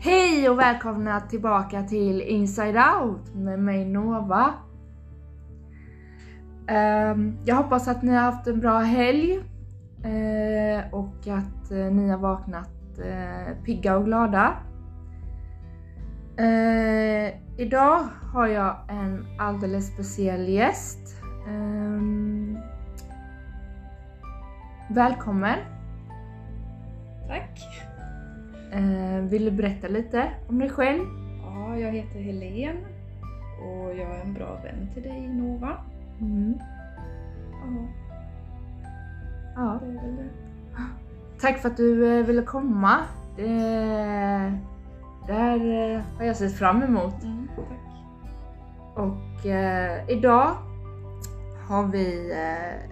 [0.00, 4.54] Hej och välkomna tillbaka till Inside Out med mig Nova.
[6.68, 9.32] Ehm, jag hoppas att ni har haft en bra helg
[10.04, 14.54] eh, och att eh, ni har vaknat eh, pigga och glada.
[17.56, 21.22] Idag har jag en alldeles speciell gäst.
[21.48, 22.58] Ehm,
[24.90, 25.77] välkommen!
[27.28, 27.68] Tack!
[28.72, 31.04] Eh, vill du berätta lite om dig själv?
[31.42, 32.76] Ja, jag heter Helen
[33.62, 35.76] och jag är en bra vän till dig Nova.
[36.20, 36.54] Mm.
[37.52, 37.88] Ja.
[39.56, 39.80] ja.
[39.82, 40.28] Det är väl det.
[41.40, 42.98] Tack för att du eh, ville komma.
[43.36, 43.48] Det,
[45.26, 47.22] det här eh, har jag sett fram emot.
[47.22, 47.78] Mm, tack.
[48.94, 50.56] Och eh, idag
[51.68, 52.90] har vi eh,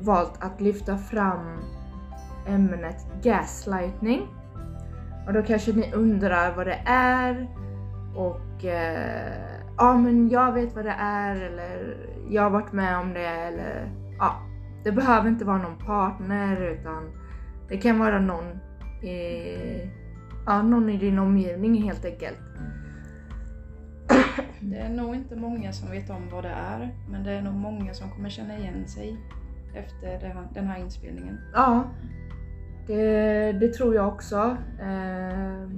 [0.00, 1.58] valt att lyfta fram
[2.46, 4.28] ämnet gaslightning.
[5.26, 7.48] Och då kanske ni undrar vad det är
[8.14, 11.96] och eh, ja men jag vet vad det är eller
[12.30, 14.42] jag har varit med om det eller ja.
[14.84, 17.10] Det behöver inte vara någon partner utan
[17.68, 18.44] det kan vara någon
[19.02, 19.90] i,
[20.46, 22.38] ja, någon i din omgivning helt enkelt.
[24.60, 27.54] Det är nog inte många som vet om vad det är men det är nog
[27.54, 29.16] många som kommer känna igen sig
[29.74, 31.38] efter den här inspelningen.
[31.54, 31.84] Ja,
[32.86, 34.56] det, det tror jag också.
[34.80, 35.70] Eh,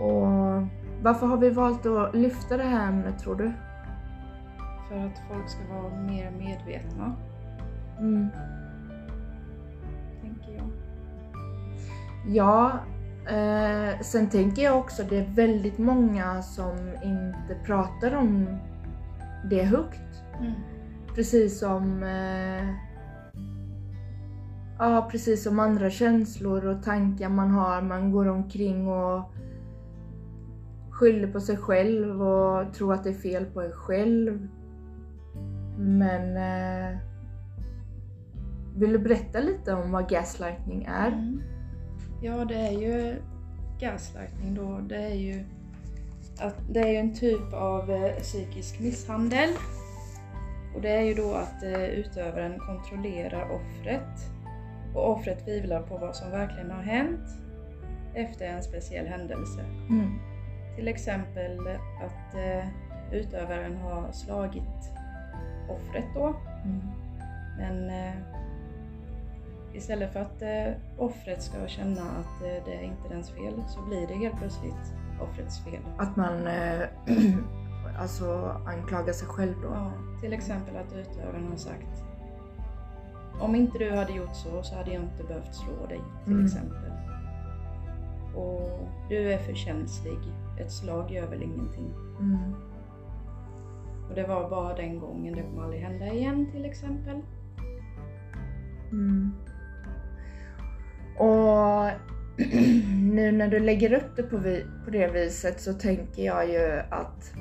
[0.00, 0.62] och
[1.02, 3.52] varför har vi valt att lyfta det här ämnet tror du?
[4.88, 7.16] För att folk ska vara mer medvetna.
[7.98, 8.28] Mm.
[10.22, 10.70] Tänker jag.
[12.26, 12.72] Ja,
[13.28, 18.46] eh, sen tänker jag också att det är väldigt många som inte pratar om
[19.50, 20.24] det högt.
[20.40, 20.52] Mm.
[21.14, 22.93] Precis som eh,
[24.78, 27.82] Ja, precis som andra känslor och tankar man har.
[27.82, 29.32] Man går omkring och
[30.90, 34.48] skyller på sig själv och tror att det är fel på en själv.
[35.78, 36.98] Men eh,
[38.76, 41.08] vill du berätta lite om vad gaslightning är?
[41.08, 41.42] Mm.
[42.22, 43.16] Ja, det är ju
[43.80, 44.80] gaslightning då.
[44.88, 45.44] Det är ju,
[46.40, 49.50] att, det är ju en typ av eh, psykisk misshandel.
[50.74, 54.33] Och det är ju då att eh, utövaren kontrollerar offret
[54.94, 57.28] och offret tvivlar på vad som verkligen har hänt
[58.14, 59.60] efter en speciell händelse.
[59.90, 60.18] Mm.
[60.76, 61.58] Till exempel
[62.04, 62.68] att eh,
[63.12, 64.92] utövaren har slagit
[65.68, 66.36] offret då.
[66.64, 66.80] Mm.
[67.58, 68.14] Men eh,
[69.74, 73.82] istället för att eh, offret ska känna att eh, det är inte dens fel så
[73.82, 75.82] blir det helt plötsligt offrets fel.
[75.98, 76.82] Att man eh,
[77.98, 79.68] alltså anklagar sig själv då?
[79.68, 82.04] Ja, till exempel att utövaren har sagt
[83.40, 86.44] om inte du hade gjort så så hade jag inte behövt slå dig till mm.
[86.44, 86.92] exempel.
[88.34, 90.18] Och du är för känslig.
[90.60, 91.92] Ett slag gör väl ingenting.
[92.20, 92.54] Mm.
[94.08, 97.22] Och det var bara den gången, det kommer aldrig hända igen till exempel.
[98.92, 99.32] Mm.
[101.18, 101.90] Och
[103.12, 106.80] nu när du lägger upp det på, vi, på det viset så tänker jag ju
[106.90, 107.34] att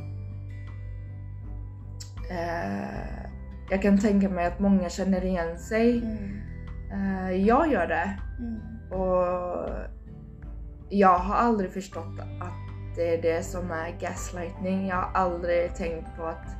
[2.30, 3.23] eh,
[3.70, 5.98] jag kan tänka mig att många känner igen sig.
[5.98, 6.42] Mm.
[6.94, 8.20] Uh, jag gör det.
[8.40, 8.62] Mm.
[8.92, 9.70] Och
[10.90, 14.88] jag har aldrig förstått att det är det som är gaslightning.
[14.88, 16.56] Jag har aldrig tänkt på att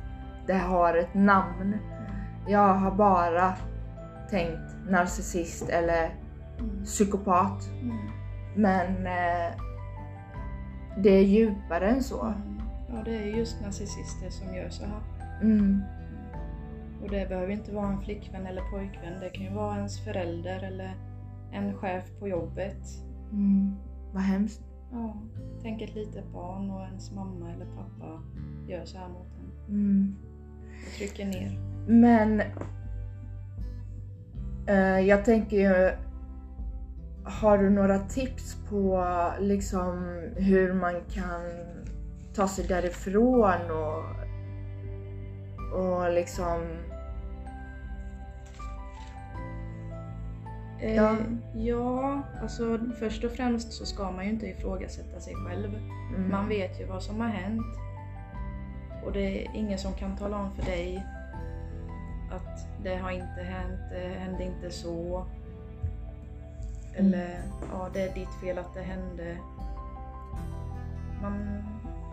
[0.46, 1.62] det har ett namn.
[1.62, 1.78] Mm.
[2.48, 3.54] Jag har bara
[4.30, 6.10] tänkt narcissist eller
[6.58, 6.84] mm.
[6.84, 7.68] psykopat.
[7.82, 7.96] Mm.
[8.56, 9.60] Men uh,
[11.02, 12.34] det är djupare än så.
[12.88, 15.00] Ja, det är just narcissister som gör så här.
[15.42, 15.82] Mm.
[17.04, 19.20] Och det behöver inte vara en flickvän eller pojkvän.
[19.20, 20.96] Det kan ju vara ens förälder eller
[21.52, 22.78] en chef på jobbet.
[23.32, 23.76] Mm.
[24.12, 24.62] Vad hemskt.
[24.92, 25.16] Ja,
[25.62, 28.22] tänk ett litet barn och ens mamma eller pappa
[28.68, 29.74] gör så här mot en.
[29.74, 30.16] Mm.
[30.86, 31.58] Och trycker ner.
[31.86, 32.42] Men
[34.70, 35.90] uh, jag tänker ju,
[37.24, 39.06] har du några tips på
[39.40, 41.42] liksom hur man kan
[42.34, 44.04] ta sig därifrån och,
[45.80, 46.83] och liksom
[50.84, 51.10] Ja.
[51.12, 51.16] Eh,
[51.54, 55.74] ja, alltså först och främst så ska man ju inte ifrågasätta sig själv.
[56.16, 56.30] Mm.
[56.30, 57.76] Man vet ju vad som har hänt.
[59.04, 61.06] Och det är ingen som kan tala om för dig
[62.30, 65.26] att det har inte hänt, det hände inte så.
[66.94, 67.48] Eller mm.
[67.72, 69.36] ja, det är ditt fel att det hände.
[71.22, 71.64] Man,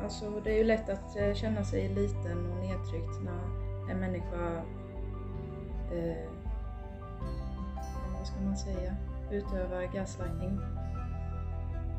[0.04, 4.62] alltså, det är ju lätt att eh, känna sig liten och nedtryckt när en människa
[5.92, 6.31] eh,
[8.22, 8.96] vad ska man säga,
[9.32, 10.60] utövar gaslightning.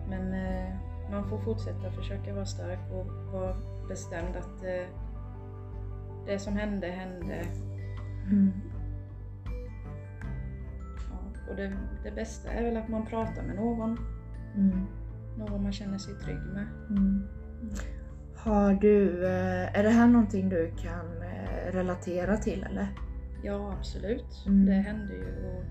[0.09, 0.75] Men eh,
[1.11, 3.57] man får fortsätta försöka vara stark och vara
[3.89, 4.87] bestämd att eh,
[6.27, 7.45] det som hände, hände.
[8.31, 8.53] Mm.
[11.11, 11.73] Ja, och det,
[12.05, 13.99] det bästa är väl att man pratar med någon.
[14.57, 14.87] Mm.
[15.39, 16.67] Någon man känner sig trygg med.
[16.91, 17.29] Mm.
[18.37, 22.89] Har du, eh, är det här någonting du kan eh, relatera till eller?
[23.43, 24.45] Ja, absolut.
[24.47, 24.67] Mm.
[24.67, 25.47] Det hände ju.
[25.47, 25.65] Och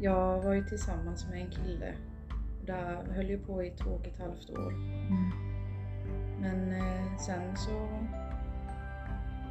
[0.00, 1.92] jag var ju tillsammans med en kille.
[2.66, 4.72] Där höll ju på i två och ett halvt år.
[4.72, 5.30] Mm.
[6.40, 7.88] Men eh, sen så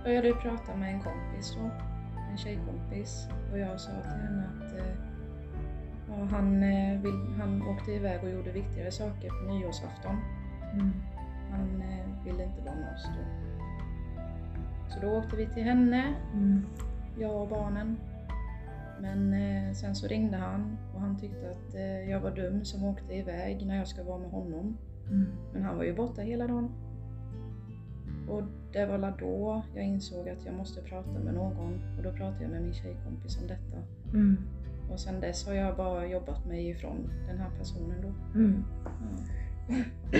[0.03, 1.69] började jag prata med en kompis då,
[2.31, 3.27] en tjejkompis.
[3.51, 4.95] Och jag sa till henne att eh,
[6.07, 10.15] ja, han, eh, vill, han åkte iväg och gjorde viktigare saker på nyårsafton.
[10.73, 10.93] Mm.
[11.51, 13.23] Han eh, ville inte vara med oss då.
[14.93, 16.65] Så då åkte vi till henne, Mm.
[17.19, 17.97] jag och barnen.
[19.01, 22.83] Men eh, sen så ringde han och han tyckte att eh, jag var dum som
[22.83, 24.77] åkte iväg när jag ska vara med honom.
[25.07, 25.27] Mm.
[25.53, 26.71] Men han var ju borta hela dagen.
[28.29, 28.43] Och
[28.73, 32.51] det var då jag insåg att jag måste prata med någon och då pratade jag
[32.51, 33.77] med min tjejkompis om detta.
[34.13, 34.37] Mm.
[34.91, 38.39] Och sen dess har jag bara jobbat mig ifrån den här personen då.
[38.39, 38.63] Mm.
[38.83, 39.75] Ja.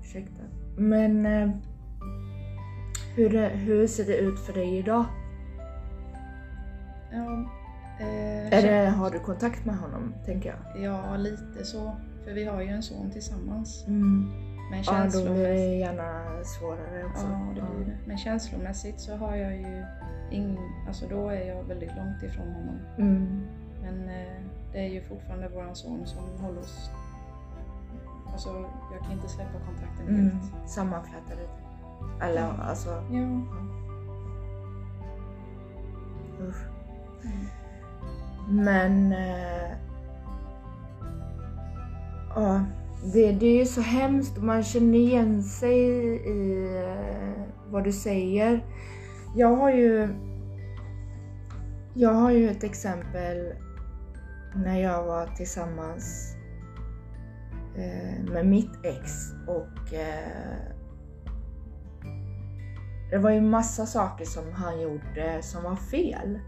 [0.00, 0.42] Ursäkta.
[0.76, 1.50] Men eh,
[3.16, 5.04] hur, hur ser det ut för dig idag?
[7.12, 7.50] Ja,
[8.02, 10.82] eh, det, har du kontakt med honom, tänker jag?
[10.84, 11.96] ja, lite så.
[12.24, 13.84] För vi har ju en son tillsammans.
[13.86, 14.30] Mm.
[14.70, 17.26] Men Ja, då blir det känslomässigt, gärna svårare också.
[17.26, 17.98] ja, det blir det.
[18.06, 19.84] Men känslomässigt så har jag ju
[20.30, 20.58] ing,
[20.88, 22.78] alltså då är jag väldigt långt ifrån honom.
[22.98, 23.46] Mm.
[23.82, 26.90] Men eh, det är ju fortfarande våran son som håller oss...
[28.32, 28.48] Alltså
[28.92, 30.30] jag kan inte släppa kontakten Mm.
[30.30, 30.70] helt.
[30.70, 31.42] Sammanflätade.
[32.22, 32.52] Eller Ja.
[32.62, 33.42] alltså, Ja.
[36.48, 36.64] usch.
[37.24, 37.46] Mm.
[38.48, 39.12] Men...
[39.12, 39.70] Eh,
[42.34, 42.64] ja,
[43.12, 45.78] det, det är ju så hemskt och man känner igen sig
[46.14, 48.64] i eh, vad du säger.
[49.36, 50.08] Jag har ju...
[51.94, 53.52] Jag har ju ett exempel
[54.54, 56.36] när jag var tillsammans
[57.76, 59.10] eh, med mitt ex
[59.46, 59.94] och
[63.12, 66.38] det var ju massa saker som han gjorde som var fel.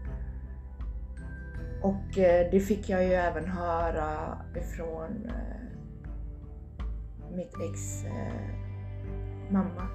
[1.81, 6.85] Och eh, det fick jag ju även höra ifrån eh,
[7.35, 8.55] mitt ex eh,
[9.49, 9.87] mamma.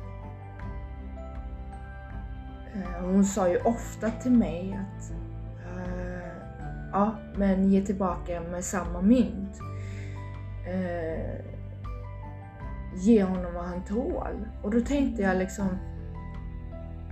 [3.00, 5.12] Hon sa ju ofta till mig att
[6.92, 9.60] ja, men ge tillbaka med samma mynt.
[12.94, 14.48] Ge honom vad han tål.
[14.62, 15.68] Och då tänkte jag liksom,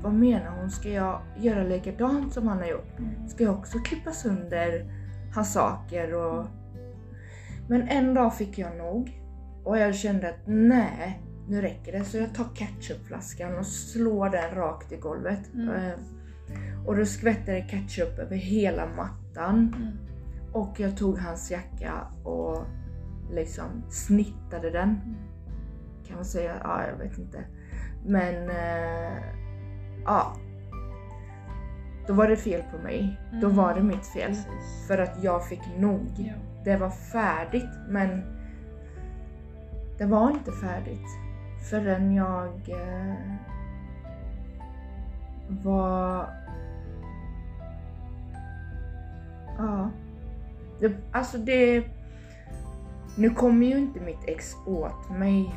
[0.02, 0.70] vad menar hon?
[0.70, 2.98] Ska jag göra likadant som han har gjort?
[2.98, 3.28] Mm.
[3.28, 4.92] ska jag också klippa sönder
[5.34, 6.46] hans saker och...
[7.68, 9.20] Men en dag fick jag nog
[9.64, 12.04] och jag kände att nej, nu räcker det.
[12.04, 15.54] Så jag tar ketchupflaskan och slår den rakt i golvet.
[15.54, 15.68] Mm.
[15.68, 15.92] Eh,
[16.86, 19.74] Och då skvätter det ketchup över hela mattan.
[19.76, 19.92] Mm.
[20.52, 21.92] Och jag tog hans jacka
[22.24, 22.64] och
[23.30, 25.00] liksom snittade den.
[26.06, 26.54] Kan man säga?
[26.62, 27.38] Ja, jag vet inte.
[28.06, 29.22] Men eh,
[30.08, 30.32] ja.
[32.06, 33.20] Då var det fel på mig.
[33.32, 33.56] Då Mm.
[33.56, 34.28] var det mitt fel.
[34.28, 34.86] Precis.
[34.86, 36.06] För att jag fick nog.
[36.16, 36.32] Ja.
[36.64, 38.22] Det var färdigt men
[39.98, 41.06] det var inte färdigt
[41.70, 43.14] förrän jag eh,
[45.48, 46.28] var...
[49.58, 49.90] Ja.
[50.80, 51.84] Det, alltså det...
[53.16, 55.54] Nu kommer ju inte mitt ex åt mig.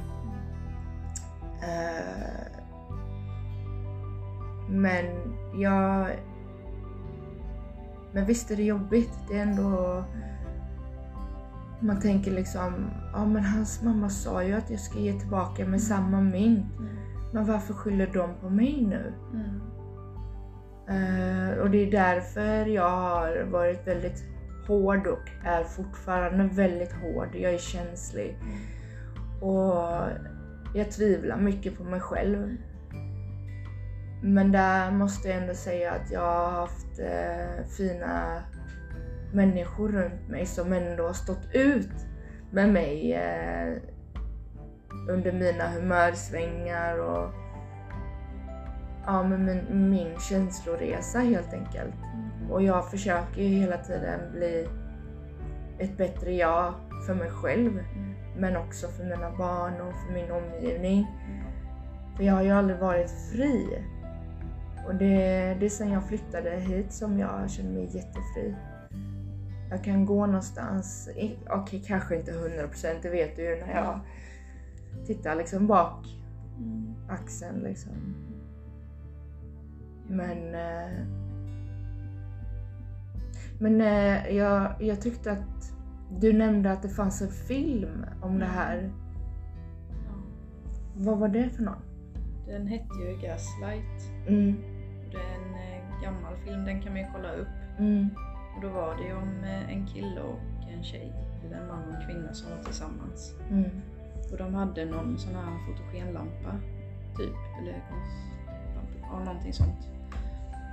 [1.62, 2.50] Eh,
[4.71, 5.05] men
[5.55, 6.09] jag...
[8.13, 9.13] Men visst är det jobbigt.
[9.29, 10.03] Det är ändå...
[11.79, 15.81] Man tänker liksom, ja men hans mamma sa ju att jag ska ge tillbaka med
[15.81, 16.79] samma mynt.
[16.79, 16.89] Mm.
[17.33, 19.13] Men varför skyller de på mig nu?
[19.33, 19.61] Mm.
[20.87, 24.23] Eh, och det är därför jag har varit väldigt
[24.67, 27.29] hård och är fortfarande väldigt hård.
[27.33, 28.37] Jag är känslig.
[29.41, 30.01] Och
[30.75, 32.57] jag tvivlar mycket på mig själv.
[34.21, 38.43] Men där måste jag ändå säga att jag har haft eh, fina
[39.33, 42.05] människor runt mig som ändå har stått ut
[42.51, 43.73] med mig eh,
[45.09, 47.33] under mina humörsvängar och
[49.05, 51.95] ja, med min, min känsloresa helt enkelt.
[52.13, 52.51] Mm.
[52.51, 54.67] Och jag försöker ju hela tiden bli
[55.79, 56.73] ett bättre jag
[57.07, 57.71] för mig själv.
[57.71, 58.13] Mm.
[58.37, 61.07] Men också för mina barn och för min omgivning.
[62.17, 63.83] För jag har ju aldrig varit fri.
[64.88, 65.15] Och det,
[65.59, 68.55] det är sen jag flyttade hit som jag känner mig jättefri.
[69.69, 71.09] Jag kan gå någonstans,
[71.50, 74.00] okej kanske inte 100% det vet du ju när jag
[75.05, 76.05] tittar liksom bak
[76.61, 76.95] Mm.
[77.09, 77.91] axeln liksom.
[80.07, 80.55] Men...
[80.55, 81.05] Eh,
[83.59, 85.73] men eh, jag, jag tyckte att
[86.19, 88.91] du nämnde att det fanns en film om det här.
[89.89, 90.13] Ja.
[90.95, 91.81] Vad var det för någon?
[92.47, 94.27] Den hette ju Gaslight.
[94.27, 94.55] Mm,
[95.13, 97.48] Är en eh, gammal film, den kan man ju kolla upp.
[97.80, 98.10] mm,
[98.56, 100.39] Och då var det ju om eh, en kille och
[100.77, 101.13] en tjej,
[101.46, 103.34] eller en man och en kvinna som var tillsammans.
[103.50, 103.70] mm,
[104.32, 106.51] Och de hade någon sån här fotogenlampa,
[107.18, 109.88] typ, eller konstlampa, ja någonting sånt.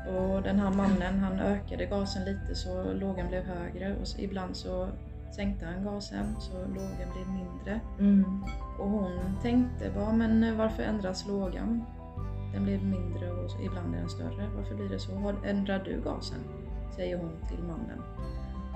[0.08, 4.56] Och den här mannen han ökade gasen lite så lågan blev högre och så, ibland
[4.56, 4.88] så
[5.36, 7.80] sänkte han gasen så lågan blev mindre.
[7.98, 8.44] mm,
[8.78, 11.84] Och hon tänkte bara, men varför ändras lågan?
[12.52, 14.48] Den blev mindre och ibland är den större.
[14.56, 15.34] Varför blir det så?
[15.44, 16.38] Ändrar du gasen?
[16.96, 18.02] Säger hon till mannen.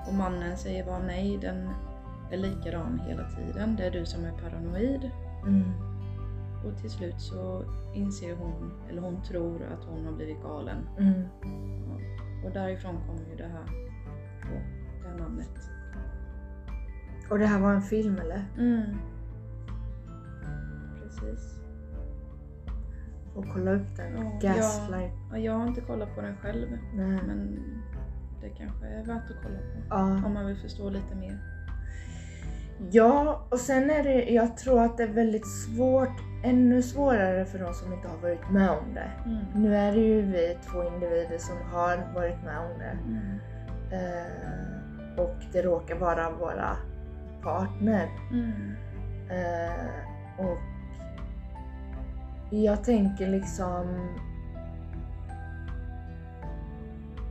[0.07, 1.69] Och mannen säger bara nej, den
[2.31, 3.75] är likadan hela tiden.
[3.75, 5.11] Det är du som är paranoid.
[5.47, 5.63] mm.
[6.65, 7.63] Och till slut så
[7.93, 10.77] inser hon, eller hon tror att hon har blivit galen.
[10.99, 11.23] mm.
[12.45, 13.65] Och därifrån kommer ju det här,
[14.41, 14.59] då,
[15.01, 15.69] det här namnet.
[17.29, 18.45] Och det här var en film eller?
[18.57, 18.97] Mm.
[21.03, 21.62] Precis.
[23.35, 24.39] Och kolla upp den.
[24.41, 25.11] Ja, Gaslight.
[25.31, 27.19] Ja, jag har inte kollat på den själv, Nej.
[27.27, 27.59] men
[28.41, 29.79] det kanske är värt att kolla på.
[29.89, 30.25] Ja.
[30.25, 31.39] Om man vill förstå lite mer.
[32.91, 37.59] Ja, och sen är det, jag tror att det är väldigt svårt, ännu svårare för
[37.59, 39.11] de som inte har varit med om det.
[39.25, 39.45] Mm.
[39.55, 42.97] Nu är det ju vi två individer som har varit med om det.
[43.07, 43.39] Mm.
[43.91, 46.77] Eh, och det råkar vara våra
[47.43, 48.09] partner.
[48.31, 48.75] Mm.
[49.29, 50.57] Eh, och
[52.61, 54.09] jag tänker liksom...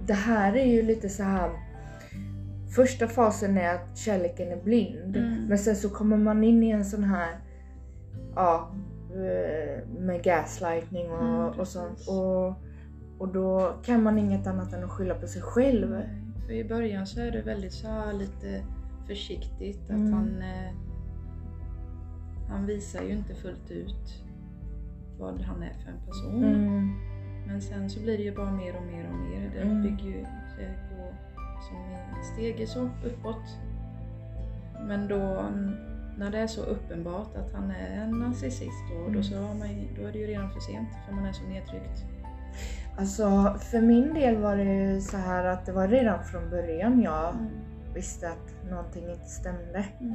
[0.06, 1.50] Det här är ju lite så här.
[2.76, 5.16] Första fasen är att kärleken är blind.
[5.16, 5.44] Mm.
[5.46, 7.36] Men sen så kommer man in i en sån här...
[8.34, 8.70] Ja,
[9.10, 12.08] eh, med gaslightning och, Mm, och sånt.
[12.08, 12.46] Och,
[13.18, 16.00] och då kan man inget annat än att skylla på sig själv.
[16.46, 18.62] För i början så är det väldigt så här lite
[19.06, 20.12] försiktigt att Mm.
[20.12, 20.72] han eh,
[22.48, 24.21] han visar ju inte fullt ut
[25.22, 26.44] vad han är för en person.
[26.44, 26.94] Mm.
[27.46, 29.50] Men sen så blir det ju bara mer och mer och mer.
[29.54, 29.82] Det Mm.
[29.82, 30.24] bygger ju
[30.56, 31.14] sig på
[31.68, 31.76] som
[32.20, 33.58] i steg så uppåt.
[34.88, 35.70] Men då mm,
[36.18, 39.12] när det är så uppenbart att han är en narcissist då, Mm.
[39.12, 41.44] då, så har man, då är det ju redan för sent för man är så
[41.44, 42.04] nedtryckt.
[42.98, 47.02] Alltså för min del var det ju så här att det var redan från början
[47.02, 47.34] jag
[47.94, 49.84] visste att någonting inte stämde.
[50.00, 50.14] Mm.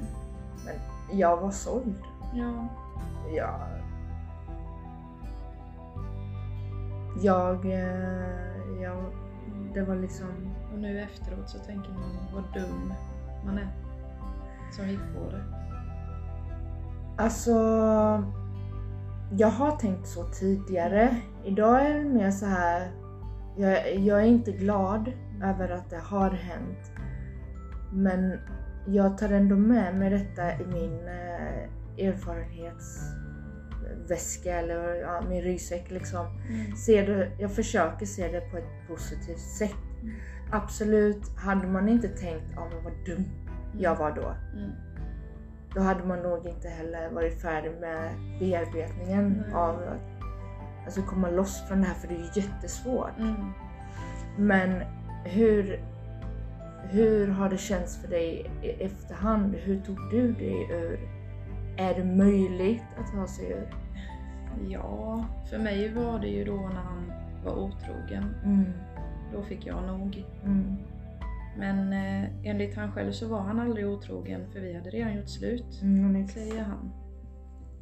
[0.65, 0.75] Men
[1.19, 1.95] jag var såld.
[2.35, 2.67] Ja.
[3.35, 3.59] Jag...
[7.21, 7.65] Jag...
[7.65, 9.05] eh, jag
[9.73, 10.27] det var liksom...
[10.73, 12.93] Och nu efteråt så tänker man vad dum
[13.45, 13.67] man är
[14.71, 15.43] som gick på det.
[17.17, 17.53] Alltså...
[19.31, 21.17] Jag har tänkt så tidigare.
[21.45, 22.91] Idag är det mer så här...
[23.57, 25.11] Jag, jag är inte glad
[25.43, 26.91] över att det har hänt.
[27.93, 28.39] Men
[28.87, 31.69] jag tar ändå med mig detta i min eh,
[33.87, 36.25] erfarenhetsväska eller ja, min ryggsäck liksom.
[36.49, 36.75] Mm.
[36.75, 39.75] Ser det, jag försöker se det på ett positivt sätt.
[40.01, 40.15] Mm.
[40.51, 43.25] Absolut, hade man inte tänkt ja men vad dum
[43.79, 44.35] jag var då.
[44.57, 44.71] Mm.
[45.75, 49.55] Då hade man nog inte heller varit färdig med bearbetningen Nej.
[49.55, 50.25] av att
[50.85, 53.19] alltså komma loss från det här för det är ju jättesvårt.
[53.19, 53.51] Mm.
[54.37, 54.83] Men
[55.25, 55.79] hur,
[56.89, 59.55] hur har det känts för dig i efterhand?
[59.55, 61.16] Hur tog du dig ur?
[61.77, 63.67] Är det möjligt att ta sig ur?
[64.69, 67.11] Ja, för mig var det ju då när han
[67.45, 68.35] var otrogen.
[68.43, 68.65] Mm,
[69.33, 70.25] Då fick jag nog.
[70.45, 70.75] mm,
[71.57, 75.29] Men eh, enligt han själv så var han aldrig otrogen för vi hade redan gjort
[75.29, 76.91] slut, mm, säger han.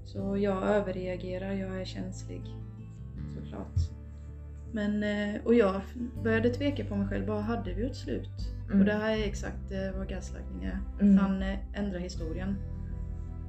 [0.06, 2.42] Så jag överreagerar, jag är känslig.
[3.36, 3.76] Såklart.
[4.72, 5.82] Men, eh, och jag
[6.24, 8.54] började tveka på mig själv, bara hade vi gjort slut?
[8.68, 8.80] Mm.
[8.80, 10.80] Och det här är exakt eh, vad gaslighting är.
[11.02, 11.18] Mm.
[11.18, 12.56] Han eh, ändrar historien.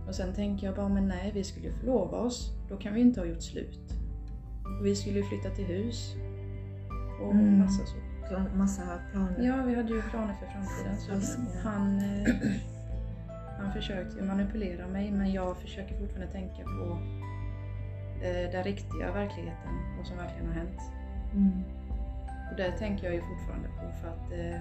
[0.06, 2.50] Och sen tänker jag bara, men nej vi skulle ju förlova oss.
[2.68, 3.92] Då kan vi inte ha gjort slut.
[4.80, 6.14] Och vi skulle ju flytta till hus.
[7.22, 7.58] Och Mm.
[7.58, 7.96] massa så.
[8.30, 8.82] Pla- Massa
[9.12, 9.42] planer.
[9.46, 11.20] Ja, vi hade ju planer för framtiden.
[11.20, 12.34] Så han, eh,
[13.60, 16.98] han försökte manipulera mig men jag försöker fortfarande tänka på
[18.24, 20.80] eh, den riktiga verkligheten, vad som verkligen har hänt.
[21.34, 21.62] Mm.
[22.50, 24.60] Och det tänker jag ju fortfarande på för att eh,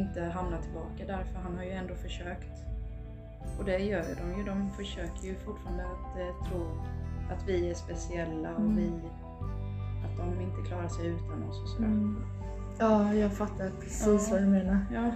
[0.00, 2.64] inte hamna tillbaka där för han har ju ändå försökt.
[3.58, 4.44] Och det gör ju de ju.
[4.44, 6.60] De försöker ju fortfarande att eh, tro
[7.30, 8.76] att vi är speciella och Mm.
[8.76, 8.90] vi,
[10.04, 11.86] att de inte klarar sig utan oss och sådär.
[11.86, 12.24] Mm.
[12.78, 14.34] Ja, jag fattar precis Ja.
[14.34, 14.78] vad du menar.
[14.92, 15.10] Ja.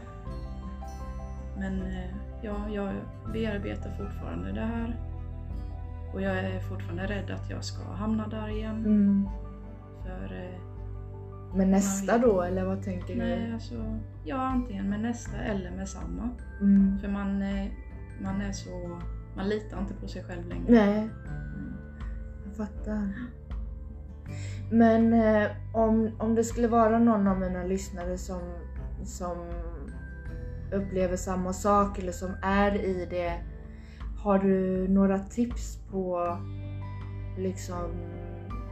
[1.58, 2.10] Men eh,
[2.42, 2.92] ja, jag
[3.32, 4.96] bearbetar fortfarande det här.
[6.14, 8.76] Och jag är fortfarande rädd att jag ska hamna där igen.
[8.76, 9.28] Mm.
[10.02, 10.60] För eh,
[11.56, 13.20] Men nästa då, eller vad tänker du?
[13.20, 16.28] nej, alltså, ja, antingen med nästa eller med samma.
[16.60, 16.98] Mm.
[16.98, 17.66] För man, eh,
[18.22, 19.00] man är så...
[19.36, 20.64] Man litar inte på sig själv längre.
[20.68, 21.74] Nej, Mm.
[22.46, 23.12] jag fattar.
[24.70, 28.40] Men eh, om, om det skulle vara någon av mina lyssnare som,
[29.04, 29.36] som
[30.72, 33.32] upplever samma sak eller som är i det.
[34.22, 36.36] Har du några tips på
[37.38, 37.90] liksom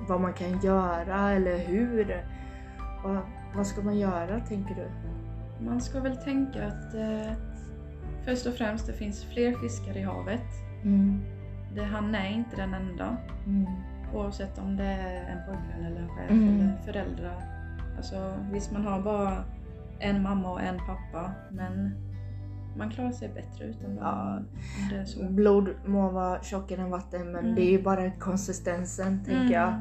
[0.09, 2.25] vad man kan göra eller hur?
[3.05, 3.19] Vad,
[3.57, 4.87] vad ska man göra tänker du?
[5.65, 7.33] Man ska väl tänka att eh,
[8.25, 10.43] först och främst det finns fler fiskar i havet.
[10.85, 11.21] Mm.
[11.75, 13.17] Det, han är inte den enda.
[13.47, 13.67] Mm.
[14.15, 16.49] Oavsett om det är en pojkvän eller en chef Mm.
[16.61, 17.43] eller föräldrar.
[17.97, 19.45] Alltså visst man har bara
[19.99, 21.95] en mamma och en pappa men
[22.77, 23.99] man klarar sig bättre utan dem.
[24.05, 24.39] Ja.
[24.91, 25.25] det är så.
[25.31, 27.55] Blod må vara tjockare än vatten men Mm.
[27.55, 29.75] det är ju bara konsistensen tänker jag.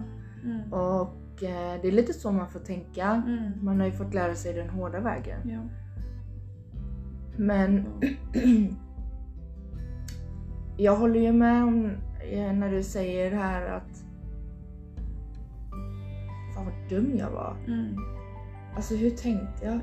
[0.43, 0.73] Mm.
[0.73, 3.23] Och eh, det är lite så man får tänka.
[3.27, 3.51] Mm.
[3.65, 5.39] Man har ju fått lära sig den hårda vägen.
[5.49, 5.59] Ja.
[7.37, 8.41] Men Ja.
[10.77, 11.85] jag håller ju med om
[12.31, 14.03] eh, när du säger det här att
[16.55, 17.55] Fan vad dum jag var.
[17.67, 17.95] Mm.
[18.75, 19.75] Alltså hur tänkte jag?
[19.75, 19.79] Ja.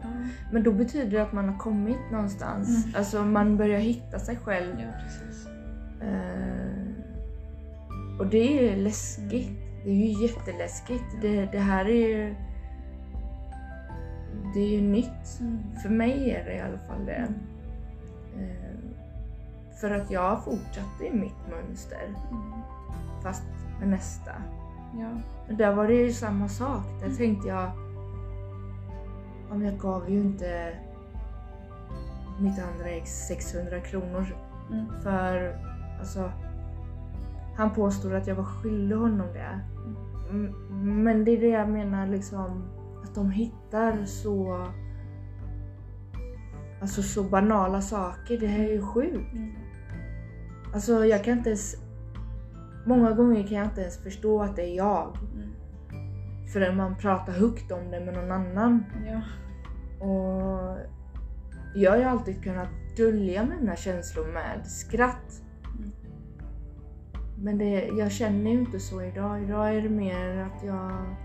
[0.53, 2.85] Men då betyder det att man har kommit någonstans.
[2.85, 2.97] Mm.
[2.97, 4.77] Alltså man börjar hitta sig själv.
[4.79, 4.87] ja.
[6.07, 6.81] Eh,
[8.19, 9.49] och det är läskigt.
[9.49, 9.57] Mm.
[9.85, 11.05] Det är ju jätteläskigt.
[11.23, 12.35] Det, det här är ju...
[14.55, 15.41] Det är ju nytt.
[15.41, 15.59] Mm.
[15.83, 17.13] För mig är det i alla fall det.
[17.13, 17.35] Mm.
[18.39, 18.77] Eh,
[19.81, 22.05] för att jag fortsatte i mitt mönster.
[22.31, 22.43] Mm.
[23.23, 23.43] Fast
[23.81, 24.33] med nästa.
[24.99, 25.09] Ja.
[25.49, 26.83] Men där var det ju samma sak.
[27.01, 27.17] Där Mm.
[27.19, 27.71] tänkte jag...
[29.51, 30.73] Om jag gav ju inte
[32.41, 34.27] mitt andra ex 600 kronor
[34.73, 34.87] Mm.
[35.03, 35.59] För
[35.99, 36.33] alltså,
[37.57, 39.61] han påstod att jag var skyldig honom det.
[40.83, 42.63] Men det är det jag menar liksom,
[43.15, 44.67] de hittar så
[46.81, 49.33] Alltså så banala saker, det här är ju sjukt.
[49.33, 49.53] Mm.
[50.75, 51.77] Alltså jag kan inte ens
[52.85, 55.17] Många gånger kan jag inte ens förstå att det är jag.
[55.35, 55.49] Mm.
[56.53, 58.85] Förrän man pratar högt om det med någon annan.
[59.07, 59.23] Ja.
[60.07, 60.79] Och
[61.75, 65.43] jag har ju alltid kunnat dölja mina känslor med skratt.
[65.79, 65.91] Mm.
[67.39, 69.43] Men det, jag känner ju inte så idag.
[69.43, 71.17] Idag är det mer att jag...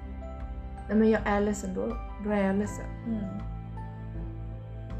[0.87, 1.97] Nej men jag är ledsen då.
[2.23, 2.85] Då är jag ledsen.
[3.07, 3.23] Mm.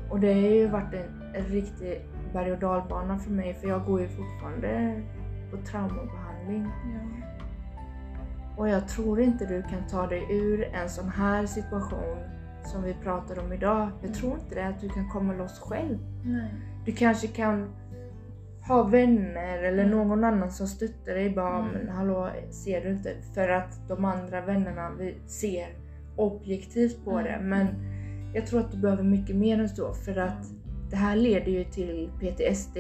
[0.10, 2.02] Och det har ju varit en, en riktig
[2.34, 5.02] berg och dalbana för mig för jag går ju fortfarande
[5.52, 6.68] på traumabehandling.
[6.94, 7.26] Ja.
[8.58, 12.18] Och jag tror inte du kan ta dig ur en sån här situation
[12.64, 13.90] som vi pratar om idag.
[14.02, 15.98] Jag tror inte det, att du kan komma loss själv.
[16.24, 16.54] Nej.
[16.86, 17.70] Du kanske kan
[18.68, 19.98] ha vänner eller Mm.
[19.98, 21.30] någon annan som stöttar dig.
[21.30, 21.72] Bara, Mm.
[21.72, 23.10] men hallå, ser du inte?
[23.34, 25.68] För att de andra vännerna vi ser
[26.16, 27.24] objektivt på Mm.
[27.24, 27.40] det.
[27.42, 27.68] Men
[28.34, 29.94] jag tror att du behöver mycket mer än så.
[29.94, 30.48] För att
[30.90, 32.78] det här leder ju till PTSD.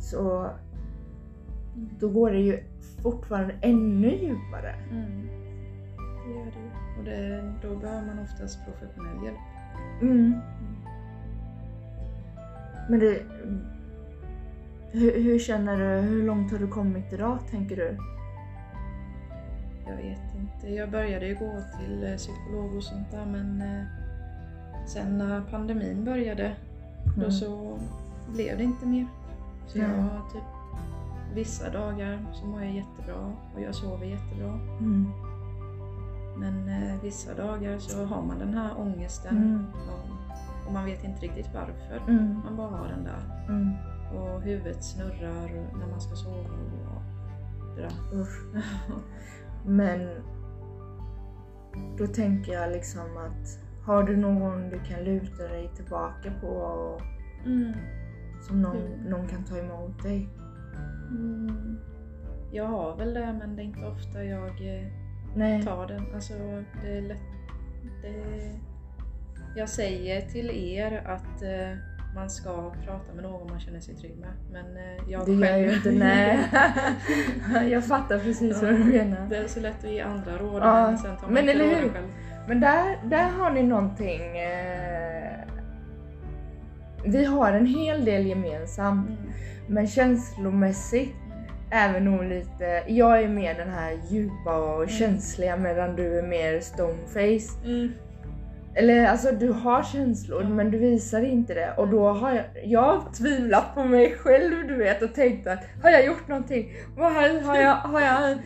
[0.00, 0.50] Så
[1.98, 2.62] då går det ju
[3.02, 4.74] fortfarande ännu djupare.
[4.90, 5.26] Mm.
[5.96, 6.98] Det gör det.
[6.98, 9.38] Och det, då behöver man oftast professionell hjälp.
[12.88, 13.22] Men det...
[14.92, 16.00] Hur, hur känner du?
[16.08, 17.96] Hur långt har du kommit idag, tänker du?
[19.86, 20.74] Jag vet inte.
[20.74, 23.84] Jag började ju gå till eh, psykolog och sånt där men eh,
[24.86, 26.52] sen när pandemin började
[27.16, 27.30] då Mm.
[27.32, 27.78] så
[28.32, 29.06] blev det inte mer.
[29.66, 30.42] Så jag har typ
[31.34, 34.52] vissa dagar så mår jag jättebra och jag sover jättebra.
[34.80, 35.10] Mm.
[36.36, 39.66] Men eh, vissa dagar så har man den här ångesten Mm.
[39.88, 40.23] och,
[40.66, 42.10] och man vet inte riktigt varför.
[42.12, 42.40] Mm.
[42.44, 43.72] Man bara har den där Mm.
[44.16, 45.48] och huvudet snurrar
[45.78, 47.02] när man ska sova och
[47.76, 48.20] det där.
[48.20, 48.40] Usch.
[49.66, 50.08] Men
[51.98, 57.02] då tänker jag liksom att har du någon du kan luta dig tillbaka på och
[57.46, 57.72] Mm.
[58.42, 58.76] som någon,
[59.08, 60.28] någon kan ta emot dig?
[61.10, 61.78] Mm.
[62.52, 64.86] Jag har väl det men det är inte ofta jag eh,
[65.34, 65.62] Nej.
[65.62, 66.14] tar den.
[66.14, 66.32] Alltså
[66.82, 67.18] det är lätt.
[68.02, 68.60] Det...
[69.56, 71.78] Jag säger till er att eh,
[72.14, 74.30] man ska prata med någon man känner sig trygg med.
[74.52, 75.64] Men eh, jag Det gör själv...
[75.66, 76.38] jag inte, nej.
[77.70, 79.26] jag fattar precis vad du menar.
[79.30, 81.52] Det är så lätt att ge andra råd Ja, men sen tar man men inte
[81.52, 81.88] eller hur?
[81.88, 82.06] själv.
[82.48, 84.38] Men där, där har ni någonting.
[84.38, 85.38] Eh,
[87.06, 89.08] vi har en hel del gemensamt.
[89.08, 89.20] Mm.
[89.68, 91.14] Men känslomässigt
[91.70, 92.82] är vi nog lite...
[92.86, 94.88] Jag är mer den här djupa och Mm.
[94.88, 97.58] känsliga medan du är mer stoneface.
[97.64, 97.92] Mm.
[98.76, 102.80] Eller alltså du har känslor men du visar inte det och då har jag, jag
[102.80, 106.72] har tvivlat på mig själv du vet och tänkt att har jag gjort någonting?
[106.96, 108.38] Vad har, har, jag, har jag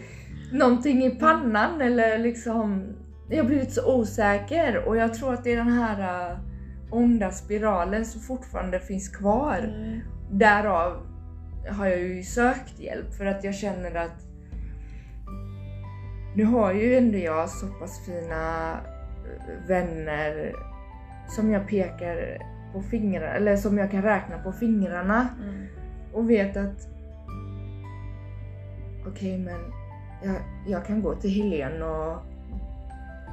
[0.52, 2.94] någonting i pannan eller liksom
[3.30, 6.38] jag har blivit så osäker och jag tror att det är den här uh,
[6.90, 9.58] onda spiralen som fortfarande finns kvar.
[9.58, 10.00] Mm.
[10.30, 11.06] Därav
[11.70, 14.26] har jag ju sökt hjälp för att jag känner att
[16.36, 18.76] nu har ju ändå jag så pass fina
[19.66, 20.52] vänner
[21.28, 22.38] som jag pekar
[22.72, 25.66] på fingrarna, eller som jag kan räkna på fingrarna Mm.
[26.12, 26.88] och vet att
[29.06, 29.60] okej men
[30.24, 30.34] jag,
[30.66, 32.16] jag kan gå till Helene och,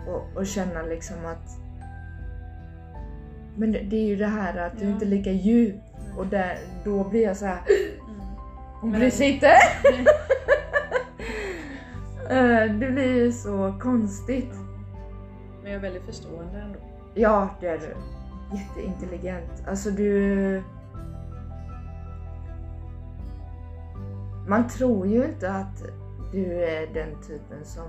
[0.08, 1.58] och, och känna liksom att
[3.58, 4.92] men det, det är ju det här att du Ja.
[4.92, 5.76] inte är lika djup
[6.18, 7.60] och där, då blir jag så här
[8.84, 9.02] Mm.
[9.22, 9.52] inte.
[12.30, 14.54] Eh, det blir ju så konstigt.
[15.66, 16.80] Men jag är väldigt förstående ändå.
[17.14, 17.96] Ja, det är du.
[18.58, 19.64] Jätteintelligent.
[19.68, 20.64] Alltså du...
[24.48, 25.84] Man tror ju inte att
[26.32, 27.88] du är den typen som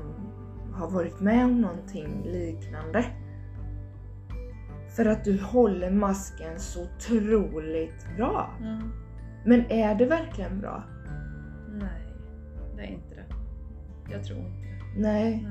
[0.73, 3.05] har varit med om någonting liknande.
[4.97, 8.51] För att du håller masken så otroligt bra.
[8.61, 8.93] Mm.
[9.45, 10.85] Men är det verkligen bra?
[11.69, 12.15] Nej,
[12.77, 13.25] det är inte det.
[14.12, 15.01] Jag tror inte det.
[15.03, 15.49] Nej.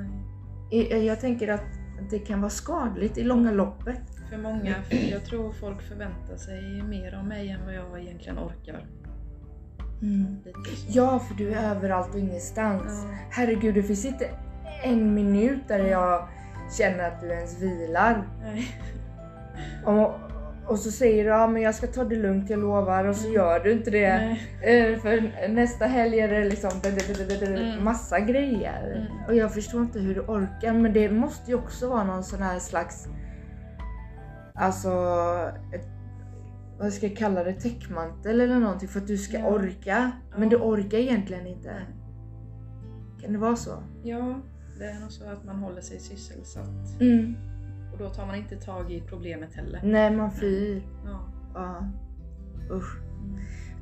[0.72, 1.06] Nej.
[1.06, 4.02] Jag tänker att det kan vara skadligt i långa loppet.
[4.30, 8.40] För många, för jag tror folk förväntar sig mer av mig än vad jag egentligen
[8.40, 8.86] orkar.
[10.00, 10.86] Så.
[10.88, 13.06] Ja, för du är överallt och ingenstans.
[13.06, 13.18] Ja.
[13.30, 14.30] Herregud, det finns inte
[14.84, 16.28] en minut där jag
[16.78, 18.28] känner att du ens vilar.
[18.42, 18.68] Nej.
[19.86, 20.14] Och,
[20.68, 23.06] och så säger du ja men jag ska ta det lugnt, jag lovar.
[23.06, 24.38] Och så gör du inte det.
[24.62, 24.92] Nej.
[24.94, 26.72] Eh, För nästa helg är det liksom
[27.42, 27.84] Mm.
[27.84, 28.92] massa grejer.
[28.96, 29.26] Mm.
[29.28, 30.74] Och jag förstår inte hur du orkar.
[30.74, 33.08] Men det måste ju också vara någon sån här slags...
[34.56, 34.90] Alltså...
[35.74, 35.88] Ett,
[36.80, 37.54] vad ska jag kalla det?
[37.54, 39.46] Täckmantel eller någonting för att du ska Ja.
[39.48, 40.12] orka.
[40.38, 41.82] Men du orkar egentligen inte.
[43.22, 43.84] Kan det vara så?
[44.04, 44.40] Ja,
[44.80, 47.02] det är nog så att man håller sig sysselsatt.
[47.02, 47.36] Mm.
[47.96, 49.82] Och då tar man inte tag i problemet heller.
[49.84, 50.82] Nej, man flyr.
[51.06, 51.20] Ja.
[51.54, 51.88] Ja.
[52.72, 52.98] Usch.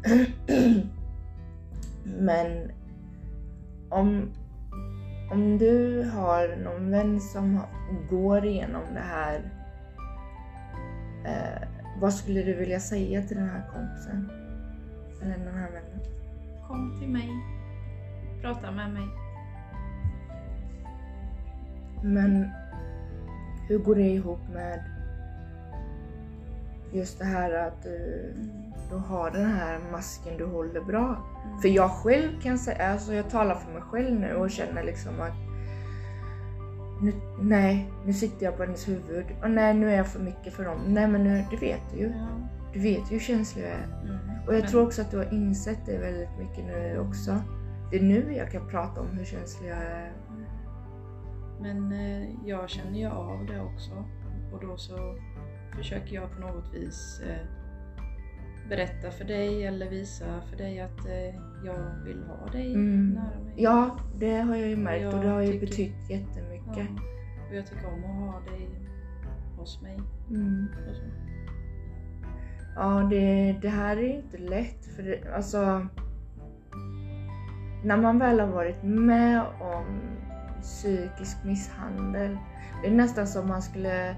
[0.06, 0.88] Mm.
[2.06, 2.72] Men
[3.90, 4.30] om,
[5.32, 7.60] om du har någon vän som
[8.10, 9.52] går igenom det här.
[11.26, 11.68] Eh,
[12.02, 14.30] vad skulle du vilja säga till den här kompisen?
[15.22, 16.00] Eller den här vännen?
[16.68, 17.30] Kom till mig.
[18.42, 19.08] Prata med mig.
[22.04, 22.50] Men
[23.68, 24.84] hur går det ihop med
[26.94, 28.34] just det här att du,
[28.90, 31.06] du har den här masken du håller bra?
[31.46, 31.60] Mm.
[31.62, 35.22] För jag själv kan säga, alltså jag talar för mig själv nu och känner liksom
[35.22, 35.34] att
[37.02, 40.54] nu, nej, nu sitter jag på hennes huvud och nej nu är jag för mycket
[40.54, 40.78] för dem.
[40.88, 42.08] Nej men nu, du vet du ju.
[42.08, 42.28] Ja.
[42.74, 43.88] Du vet ju hur känslig jag är.
[44.04, 44.18] Mm.
[44.48, 47.36] Och jag Men- tror också att du har insett det väldigt mycket nu också.
[47.92, 50.12] Det är nu jag kan prata om hur känslig jag är.
[51.62, 53.92] Men eh, jag känner ju av det också.
[54.54, 55.16] Och då så
[55.78, 57.48] försöker jag på något vis eh,
[58.70, 61.36] berätta för dig eller visa för dig att eh,
[61.66, 63.10] jag vill ha dig Mm.
[63.10, 63.54] nära mig.
[63.58, 66.78] Ja, det har jag ju märkt och Jag det har ju tycker- betytt jättemycket.
[66.78, 67.02] Ja.
[67.50, 68.70] Och jag tycker om att ha dig
[69.58, 70.00] hos mig.
[70.30, 70.68] Mm.
[70.88, 70.96] Och.
[72.76, 75.88] Ja, det, det här är inte lätt för det, alltså
[77.84, 79.86] när man väl har varit med om
[80.64, 82.38] psykisk misshandel,
[82.82, 84.16] det är nästan som man skulle,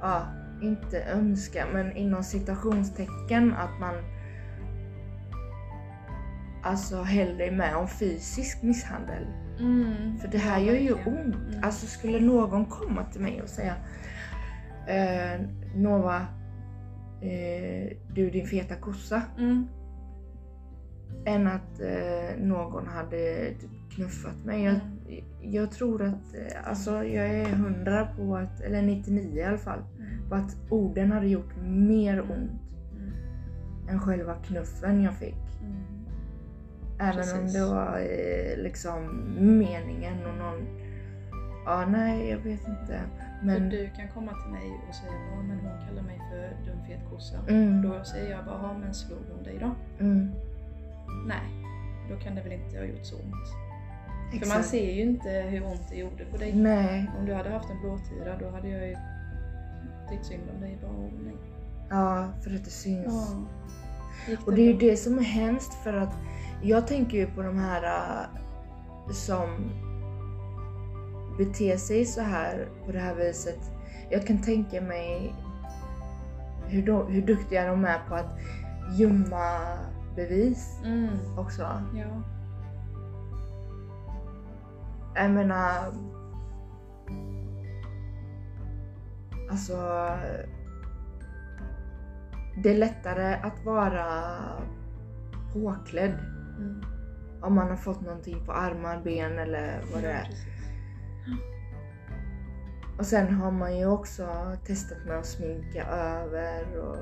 [0.00, 0.26] ja,
[0.62, 3.94] inte önska, men inom citationstecken att man
[6.62, 9.26] alltså hellre är med om fysisk misshandel.
[9.58, 10.18] Mm.
[10.18, 11.34] För det här gör ju ont.
[11.34, 11.62] Mm.
[11.62, 13.74] Alltså skulle någon komma till mig och säga
[14.86, 15.40] eh,
[15.74, 16.16] Nova,
[17.22, 19.22] eh, du din feta kossa.
[19.38, 19.68] Mm.
[21.26, 24.64] Än att eh, någon hade typ knuffat mig.
[24.64, 24.80] Jag,
[25.42, 29.78] jag tror att, eh, alltså jag är hundra på att, eller 99 i alla fall,
[29.98, 30.28] Mm.
[30.28, 32.32] på att orden hade gjort mer ont
[32.96, 33.12] Mm.
[33.88, 35.36] än själva knuffen jag fick.
[35.62, 35.76] Mm.
[36.98, 37.52] Även om Precis.
[37.54, 40.66] det var eh, liksom meningen och någon...
[41.66, 43.00] Ja, nej, jag vet inte.
[43.42, 43.70] Men...
[43.70, 46.78] För du kan komma till mig och säga ja men hon kallar mig för dum
[46.86, 47.36] fet kossa.
[47.48, 49.74] Mm, Då säger jag bara, ja men slog hon dig då?
[50.04, 50.28] mm,
[51.26, 51.64] Nej,
[52.10, 53.48] då kan det väl inte ha gjort så ont.
[54.30, 54.68] För man exakt.
[54.68, 56.52] ser ju inte hur ont det gjorde på dig.
[56.54, 58.96] Nej, Om du hade haft en blåtira då hade jag ju
[60.10, 60.78] tyckt synd om dig.
[60.82, 61.34] Bara, åh, nej.
[61.90, 63.06] ja, för att det syns.
[63.06, 63.26] Ja.
[64.28, 66.14] Gick Och det är ju det som är hemskt för att
[66.62, 69.70] jag tänker ju på de här äh, som
[71.38, 73.58] beter sig så här på det här viset.
[74.10, 75.34] jag kan tänka mig
[76.66, 78.38] hur, de, hur duktiga de är på att
[78.98, 79.58] gömma
[80.16, 81.08] bevis Mm.
[81.38, 81.62] också.
[81.94, 82.22] Ja.
[85.14, 85.92] Jag menar...
[89.50, 89.76] Alltså...
[92.62, 94.24] Det är lättare att vara
[95.52, 96.18] påklädd
[96.58, 96.82] Mm.
[97.40, 100.28] om man har fått någonting på armar, ben eller vad det är.
[102.98, 106.96] Och sen har man ju också testat med att sminka över och...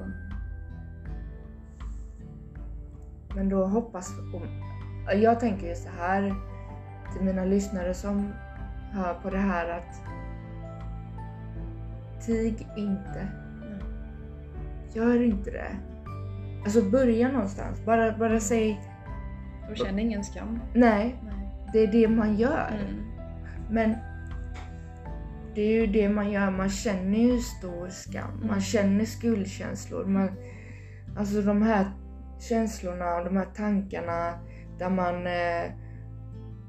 [3.35, 4.11] Men då hoppas...
[5.15, 6.35] Jag tänker ju så här
[7.13, 8.33] till mina lyssnare som
[8.93, 10.03] hör på det här att
[12.27, 13.29] tig inte.
[14.95, 15.77] Gör inte det.
[16.65, 17.85] Alltså börja någonstans.
[17.85, 18.81] Bara, bara säg
[19.71, 20.61] Och känner ingen skam.
[20.75, 21.49] nej, Nej.
[21.73, 22.81] det är det man gör.
[22.89, 23.03] Mm.
[23.71, 23.95] Men
[25.55, 28.61] det är ju det man gör, man känner ju stor skam, man Mm.
[28.61, 30.05] känner skuldkänslor.
[30.05, 30.31] Man,
[31.19, 31.91] alltså de här
[32.39, 34.33] känslorna och de här tankarna
[34.79, 35.73] där man, eh,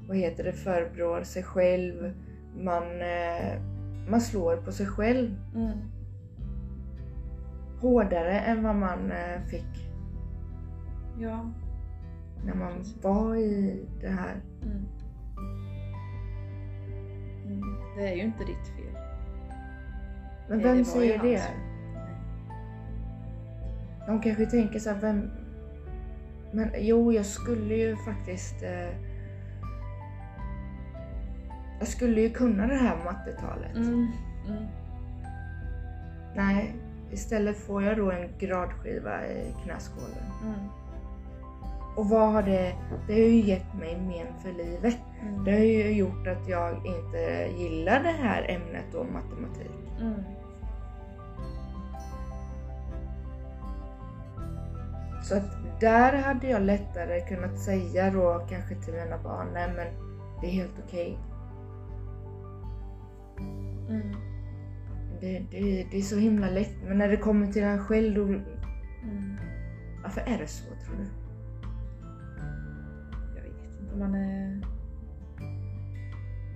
[0.08, 2.12] vad heter det, förbrår sig själv.
[2.56, 3.60] Man, eh,
[4.08, 5.78] man slår på sig själv Mm.
[7.80, 9.90] hårdare än vad man eh, fick
[11.20, 11.50] Ja.
[12.44, 14.40] när man var i det här.
[14.62, 14.84] Mm.
[17.46, 17.76] Mm.
[17.96, 19.02] Det är ju inte ditt fel.
[20.48, 21.36] Men vem det säger det?
[21.36, 21.50] hans.
[24.06, 25.30] De kanske tänker så här, vem...
[26.52, 28.62] Men jo, jag skulle ju faktiskt...
[28.62, 29.07] Eh...
[31.78, 33.76] Jag skulle ju kunna det här mattetalet.
[33.76, 34.12] Mm.
[34.48, 34.66] Mm.
[36.34, 36.74] Nej,
[37.10, 40.24] istället får jag då en gradskiva i knäskålen.
[40.42, 40.68] Mm.
[41.96, 42.74] Och vad har det...
[43.06, 44.98] Det har ju gett mig men för livet.
[45.22, 45.44] Mm.
[45.44, 50.00] Det har ju gjort att jag inte gillar det här ämnet då, matematik.
[50.00, 50.22] Mm.
[55.22, 59.86] Så att där hade jag lättare kunnat säga då kanske till mina barn, nej men
[60.40, 61.18] det är helt okej.
[63.88, 64.16] Mm.
[65.20, 68.24] Det, det, det är så himla lätt, men när det kommer till en själv då...
[68.24, 69.36] Mm.
[70.02, 71.04] Varför är det så tror du?
[73.36, 73.96] Jag vet inte.
[73.96, 74.62] Man är...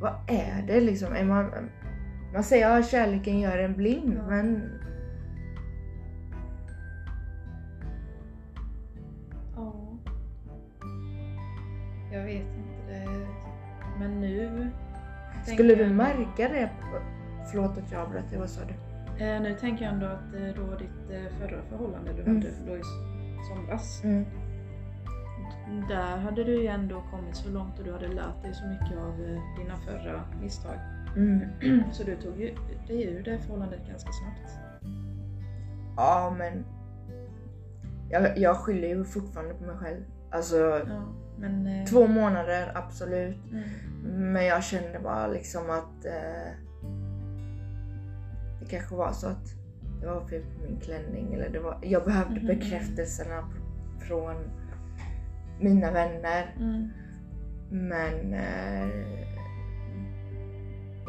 [0.01, 1.13] Vad är det liksom?
[1.13, 1.51] Är man,
[2.33, 4.27] man säger att kärleken gör en blind, Ja.
[4.29, 4.71] men
[15.55, 16.71] skulle du märka det?
[17.51, 18.75] Förlåt att jag avbröt dig, vad sa du?
[19.25, 22.37] Eh, nu tänker jag ändå att eh, då ditt eh, förra förhållande du Mm.
[22.37, 22.83] hade då i
[23.49, 24.05] somras.
[24.05, 24.25] Mm.
[25.89, 28.99] Där hade du ju ändå kommit så långt och du hade lärt dig så mycket
[28.99, 30.77] av eh, dina förra misstag.
[31.17, 31.41] Mm.
[31.93, 32.55] Så du tog ju
[32.87, 34.59] dig ur det förhållandet ganska snabbt.
[35.97, 36.65] Ja, men
[38.11, 40.03] jag, jag skyller ju fortfarande på mig själv.
[40.33, 40.57] Alltså,
[40.89, 41.03] Ja,
[41.39, 41.67] men...
[41.67, 43.37] eh, två månader, absolut.
[43.53, 46.53] Mm, Men jag kände bara liksom att eh,
[48.61, 49.55] det kanske var så att
[50.01, 52.47] det var fel på min klänning eller det var, jag behövde Mhm.
[52.47, 53.49] bekräftelserna
[54.09, 54.35] från
[55.61, 56.55] mina vänner.
[56.59, 56.89] mm,
[57.71, 58.89] Men eh,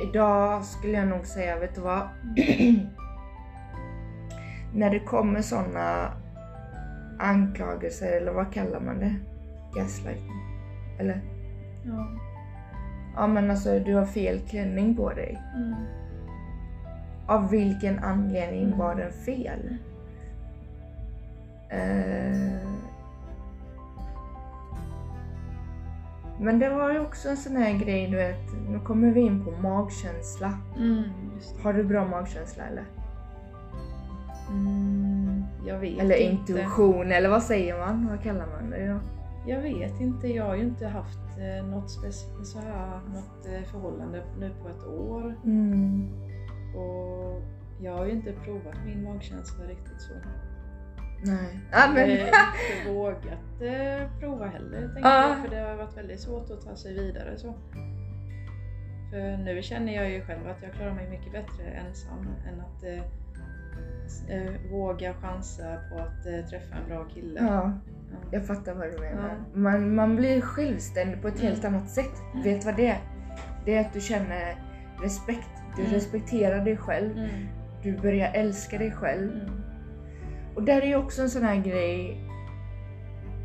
[0.10, 2.02] idag skulle jag nog säga, vet du vad?
[4.74, 6.12] När det kommer såna
[7.20, 9.16] anklagelser eller vad kallar man det?
[9.76, 10.32] Gaslighting?
[11.00, 11.22] Eller?
[11.86, 12.08] ja,
[13.16, 15.42] Ja men alltså du har fel klänning på dig.
[15.56, 15.74] mm,
[17.28, 18.78] Av vilken anledning Mm.
[18.78, 19.78] var den fel?
[21.70, 22.68] Eh,
[26.40, 29.46] men det var ju också en sån här grej du vet, nu kommer vi in
[29.46, 30.54] på magkänsla.
[30.78, 31.04] mm.
[31.64, 32.84] Har du bra magkänsla eller?
[34.50, 35.23] Mm,
[35.66, 36.52] jag vet Eller inte.
[36.52, 38.08] intuition eller vad säger man?
[38.10, 39.00] Vad kallar man det då?
[39.48, 41.90] Jag vet inte, jag har ju inte haft eh, något,
[42.44, 45.36] så här, något eh, förhållande nu på ett år.
[45.46, 46.10] Mm.
[46.76, 47.42] Och
[47.82, 50.14] jag har ju inte provat min magkänsla riktigt så.
[51.26, 51.60] Nej.
[51.94, 52.10] Men...
[52.10, 55.30] Jag har inte vågat eh, prova heller tänker Ja.
[55.30, 57.54] jag, för det har varit väldigt svårt att ta sig vidare så.
[59.12, 62.84] För nu känner jag ju själv att jag klarar mig mycket bättre ensam än att
[62.84, 63.04] eh, eh,
[64.72, 67.40] våga chansa på att eh, träffa en bra kille.
[67.40, 67.72] ja, Ja.
[68.32, 69.30] jag fattar vad du menar.
[69.54, 69.60] Ja.
[69.60, 71.48] Man, man blir självständig på ett Mm.
[71.48, 72.22] helt annat sätt.
[72.34, 72.44] Mm.
[72.44, 72.98] Vet vad det är?
[73.66, 74.56] Det är att du känner
[75.02, 75.50] respekt.
[75.76, 75.94] Du Mm.
[75.94, 77.18] respekterar dig själv.
[77.18, 77.30] Mm.
[77.84, 79.32] Du börjar älska dig själv.
[79.34, 79.62] Mm.
[80.56, 82.18] Och där är ju också en sån här grej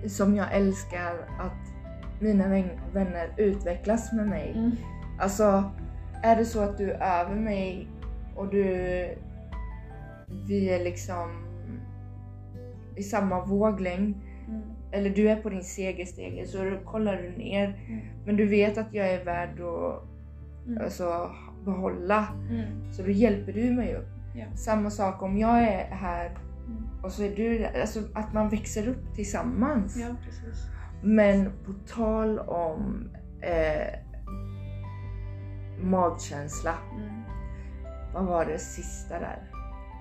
[0.07, 1.73] som jag älskar att
[2.21, 4.53] mina vän- vänner utvecklas med mig.
[4.57, 4.71] Mm.
[5.21, 5.71] Alltså,
[6.23, 7.89] är det så att du är över mig
[8.37, 8.65] och du...
[10.49, 11.45] Vi är liksom
[12.97, 14.15] i samma våglängd.
[14.49, 14.63] Mm.
[14.93, 17.83] Eller du är på din segerstege så då kollar du ner.
[17.89, 18.01] Mm.
[18.27, 20.05] Men du vet att jag är värd att
[20.67, 20.85] Mm.
[20.85, 21.31] alltså,
[21.65, 22.27] behålla.
[22.51, 22.93] Mm.
[22.93, 24.09] Så då hjälper du mig upp.
[24.35, 24.45] Ja.
[24.57, 26.27] Samma sak om jag är här
[26.67, 26.83] Mm.
[27.03, 27.65] och så är du.
[27.81, 29.97] Alltså att man växer upp tillsammans.
[29.97, 30.67] Ja, precis.
[31.03, 33.09] Men på tal om
[33.41, 33.95] eh,
[35.83, 36.75] magkänsla.
[36.99, 37.23] Mm.
[38.15, 39.48] Vad var det sista där?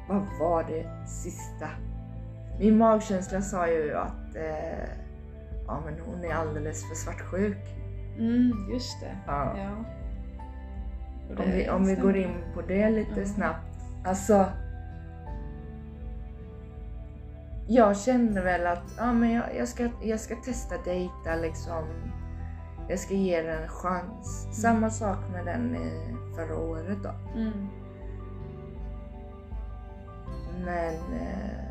[0.08, 1.70] Vad var det sista?
[2.60, 4.89] Min magkänsla sa ju att eh,
[5.67, 7.58] ja, men hon är alldeles för svartsjuk.
[8.17, 9.17] Mm, just det.
[9.28, 9.58] Ja.
[9.58, 9.70] Ja.
[11.30, 13.26] Om vi, om vi går in på det lite Ja.
[13.26, 13.82] snabbt.
[14.06, 14.46] Alltså.
[17.67, 21.84] Jag kände väl att ja, men jag, jag, ska, jag ska testa dejta liksom.
[22.89, 24.48] Jag ska ge den en chans.
[24.62, 27.39] Samma sak med den eh, förra året då.
[27.39, 27.67] Mm.
[30.65, 30.93] Men...
[30.93, 31.67] Eh,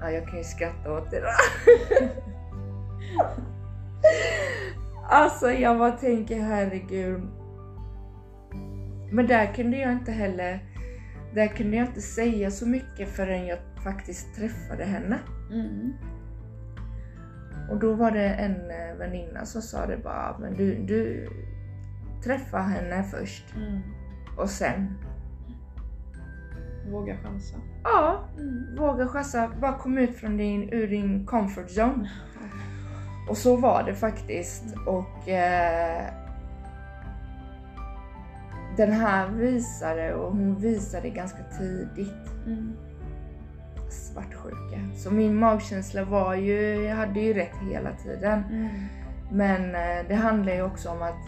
[0.00, 1.28] ja, jag kan ju skratta åt det då.
[5.08, 7.22] alltså jag bara tänker herregud.
[9.10, 10.68] Men där kunde jag inte heller...
[11.34, 15.18] Där kunde jag inte säga så mycket förrän jag faktiskt träffade henne.
[15.52, 15.92] Mm.
[17.70, 21.28] Och då var det en eh, väninna som sa det bara, men du, du
[22.24, 23.80] träffa henne först Mm.
[24.36, 24.98] och sen,
[26.90, 27.56] Våga chansa.
[27.84, 28.76] ja, Mm.
[28.78, 32.10] våga chansa, bara kom ut från din, ur din comfort zone.
[33.30, 34.64] Och så var det faktiskt.
[34.86, 36.04] Och eh,
[38.76, 42.72] den här visade, och hon visade ganska tidigt, Mm.
[43.90, 44.80] svartsjuka.
[44.96, 48.42] Så min magkänsla var ju, jag hade ju rätt hela tiden.
[48.50, 48.68] Mm.
[49.32, 51.18] Men eh, det handlar ju också om att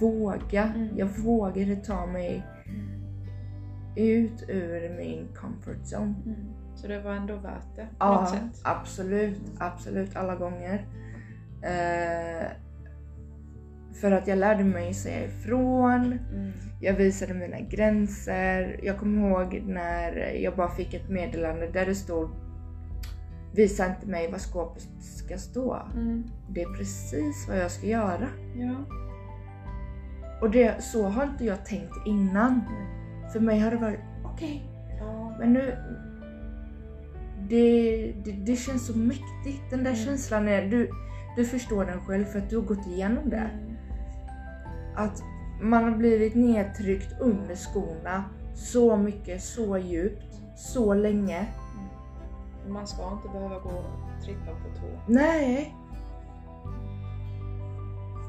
[0.00, 0.62] våga.
[0.64, 0.88] Mm.
[0.96, 2.46] Jag vågade ta mig
[3.96, 6.14] ut ur min comfort zone.
[6.26, 6.36] Mm.
[6.74, 9.40] Så det var ändå värt det på Ja, absolut.
[9.58, 10.86] Absolut alla gånger.
[11.62, 12.46] Eh,
[14.00, 16.18] för att jag lärde mig säga ifrån.
[16.32, 16.52] Mm.
[16.80, 18.80] Jag visade mina gränser.
[18.82, 22.30] Jag kommer ihåg när jag bara fick ett meddelande där det stod
[23.56, 25.82] Visa inte mig var skåpet ska stå.
[25.94, 26.24] Mm.
[26.48, 28.28] Det är precis vad jag ska göra.
[28.56, 28.74] Ja.
[30.40, 32.60] Och det, så har inte jag tänkt innan.
[33.32, 34.62] För mig har det varit okej,
[35.00, 35.34] Ja.
[35.38, 35.76] men nu...
[37.48, 39.70] Det, det, det känns så mäktigt.
[39.70, 40.04] Den där Mm.
[40.04, 40.66] känslan är...
[40.66, 40.90] Du,
[41.36, 43.36] du förstår den själv för att du har gått igenom det.
[43.36, 43.76] Mm.
[44.96, 45.22] Att
[45.62, 51.46] man har blivit nedtryckt under skorna så mycket, så djupt, så länge.
[52.64, 54.86] Och Man ska inte behöva gå och trippa på tå.
[55.12, 55.74] Nej.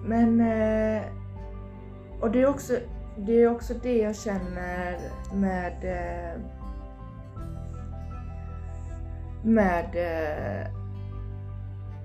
[0.05, 0.41] Men...
[0.41, 1.03] Eh,
[2.21, 2.73] och det är, också,
[3.17, 4.99] det är också det jag känner
[5.33, 5.83] med...
[5.83, 6.41] Eh,
[9.43, 10.71] med eh,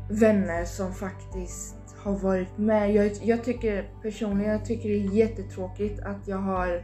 [0.08, 2.94] vänner som faktiskt har varit med.
[2.94, 6.82] Jag, jag tycker personligen jag tycker det är jättetråkigt att jag har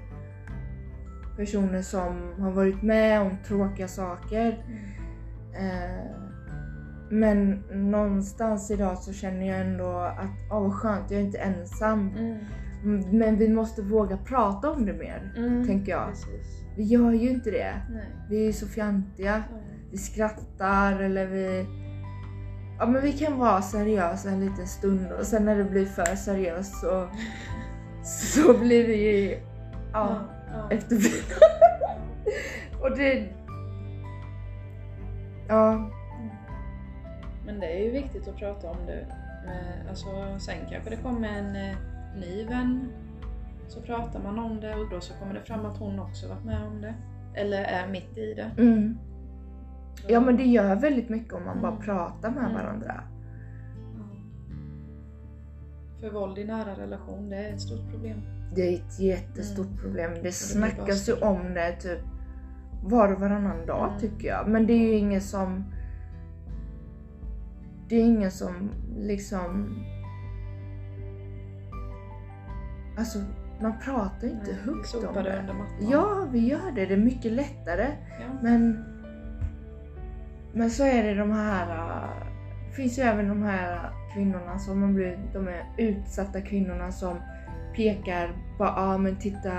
[1.36, 4.64] personer som har varit med om tråkiga saker.
[5.54, 6.28] Eh,
[7.10, 7.50] men
[7.90, 12.08] någonstans idag så känner jag ändå att åh vad skönt, jag är inte ensam.
[12.18, 12.38] Mm.
[12.84, 15.66] Mm, Men vi måste våga prata om det mer, Mm.
[15.66, 16.08] tänker jag.
[16.08, 16.62] Precis.
[16.76, 17.74] Vi gör ju inte det.
[17.90, 18.06] Nej.
[18.30, 19.42] Vi är ju så fjantiga.
[19.50, 19.56] Ja.
[19.90, 21.66] Vi skrattar eller vi...
[22.78, 26.16] Ja men vi kan vara seriösa en liten stund och sen när det blir för
[26.16, 27.08] seriöst så,
[28.02, 29.38] så blir vi
[29.92, 30.18] ja,
[30.52, 30.70] ja.
[30.70, 31.36] efterblivna.
[32.82, 33.28] och det...
[35.48, 35.90] Ja,
[37.46, 39.06] Men det är ju viktigt att prata om det.
[39.46, 40.06] Med, alltså,
[40.38, 41.76] sen kanske det kommer en eh,
[42.16, 42.88] ny vän.
[43.68, 46.44] Så pratar man om det och då så kommer det fram att hon också varit
[46.44, 46.94] med om det.
[47.34, 48.50] Eller är mitt i det.
[48.62, 48.98] mm.
[50.08, 51.84] Ja men det gör väldigt mycket om man bara Mm.
[51.84, 52.54] pratar med Mm.
[52.54, 53.02] varandra.
[56.00, 58.20] För våld i nära relation, det är ett stort problem.
[58.54, 59.78] Det är ett jättestort Mm.
[59.78, 60.10] problem.
[60.22, 61.98] Det snackas ju bara om det typ
[62.84, 64.00] var och varannan dag Mm.
[64.00, 64.48] tycker jag.
[64.48, 65.64] Men det är ju ingen som...
[67.88, 69.66] Det är ingen som liksom...
[72.98, 73.18] Alltså
[73.60, 75.90] man pratar inte Nej, högt om det under mattan.
[75.90, 76.86] Ja, vi gör det.
[76.86, 77.86] Det är mycket lättare.
[78.20, 78.26] Ja.
[78.42, 78.84] Men,
[80.52, 81.66] men så är det de här...
[82.68, 87.16] Det finns ju även de här kvinnorna som har blivit, de är utsatta kvinnorna som
[87.76, 89.52] pekar på, ah, men titta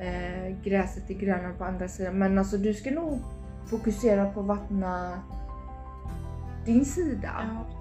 [0.00, 0.52] Mm.
[0.52, 2.18] eh, gräset är grönare på andra sidan.
[2.18, 3.18] Men alltså du ska nog
[3.66, 5.12] fokusera på att vattna
[6.64, 7.30] din sida.
[7.34, 7.75] ja.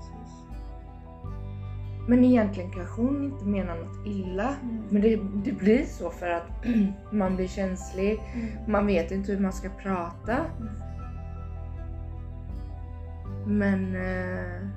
[2.07, 4.55] Men egentligen kanske hon inte menar något illa.
[4.63, 4.83] Mm.
[4.89, 6.65] Men det, det blir så för att
[7.11, 8.19] man blir känslig.
[8.33, 8.47] Mm.
[8.67, 10.37] Man vet inte hur man ska prata.
[10.59, 10.69] Mm.
[13.47, 14.69] Men eh,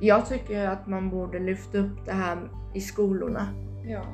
[0.00, 2.38] jag tycker att man borde lyfta upp det här
[2.74, 3.48] i skolorna.
[3.84, 4.04] Ja.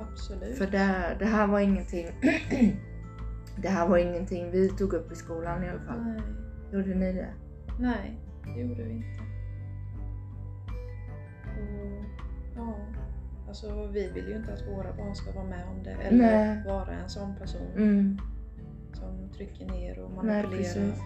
[0.00, 0.58] Absolut.
[0.58, 2.06] För det, det här var ingenting
[3.62, 6.04] Det här var ingenting vi tog upp i skolan i alla fall.
[6.04, 6.20] Nej.
[6.72, 7.28] Gjorde ni det?
[7.78, 8.18] Nej,
[8.54, 9.22] det gjorde vi inte.
[11.60, 12.04] Och,
[12.56, 12.74] ja,
[13.48, 16.62] alltså vi vill ju inte att våra barn ska vara med om det eller Nej.
[16.66, 18.18] vara en sån person Mm.
[18.92, 20.62] som trycker ner och Nej, manipulerar.
[20.62, 21.00] precis.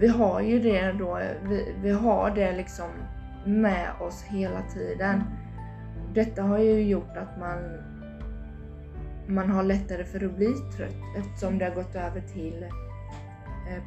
[0.00, 1.18] Vi har ju det då,
[1.48, 2.88] vi, vi har det liksom
[3.46, 5.22] med oss hela tiden.
[6.14, 7.58] Detta har ju gjort att man,
[9.26, 12.64] man har lättare för att bli trött eftersom det har gått över till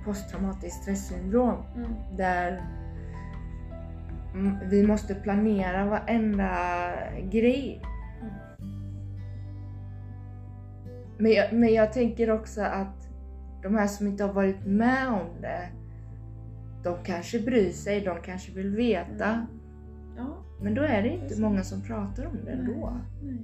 [0.05, 1.91] posttraumatiskt stresssyndrom Mm.
[2.17, 2.61] där
[4.69, 6.49] vi måste planera varenda
[7.31, 7.81] grej.
[8.21, 8.33] Mm.
[11.17, 13.07] Men jag, men jag tänker också att
[13.63, 15.69] de här som inte har varit med om det,
[16.83, 19.25] de kanske bryr sig, de kanske vill veta.
[19.29, 19.45] Mm.
[20.17, 21.39] Ja, Men då är det inte Precis.
[21.39, 22.93] många som pratar om det ändå.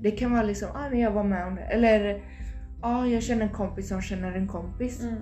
[0.02, 1.62] Det kan vara liksom, ah, men jag var med om det.
[1.62, 2.24] Eller,
[2.82, 5.04] ah, jag känner en kompis som känner en kompis.
[5.04, 5.18] Mm.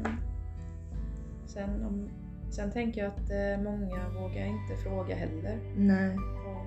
[1.46, 2.10] Sen, om,
[2.52, 5.60] sen tänker jag att eh, många vågar inte fråga heller.
[5.76, 6.16] Nej.
[6.18, 6.66] Och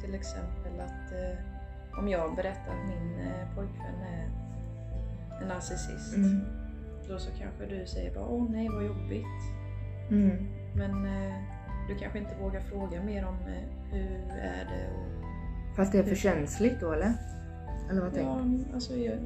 [0.00, 4.30] till exempel att eh, om jag berättar att min eh, pojkvän är
[5.42, 6.16] en narcissist.
[6.16, 6.40] Mm.
[7.08, 9.26] Då så kanske du säger bara åh nej vad jobbigt.
[10.10, 10.46] Mm.
[10.74, 11.06] Men
[11.88, 13.36] du kanske inte vågar fråga mer om
[13.92, 15.18] hur är det och
[15.76, 17.12] Fast det är för känsligt då eller?
[17.90, 19.18] Eller vad tänker ja, alltså, jag,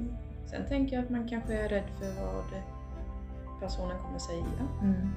[0.46, 2.44] Sen tänker jag att man kanske är rädd för vad
[3.62, 4.44] personen kommer säga.
[4.82, 5.08] Mm.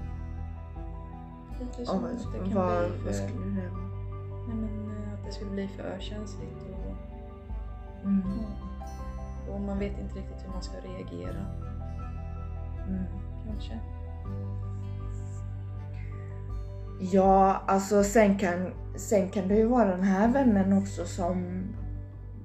[1.59, 1.97] Lite Ja, så.
[1.99, 3.81] vad, att det kan vad, bli vad för, skulle det vara?
[4.47, 6.95] nej, men, eh, att det skulle bli för känsligt och,
[8.05, 8.21] Mm.
[9.47, 9.53] ja.
[9.53, 11.45] och man vet inte riktigt hur man ska reagera
[12.87, 13.03] Mm.
[13.47, 13.79] kanske.
[16.99, 21.63] Ja, alltså sen kan, sen kan det ju vara den här vännen också som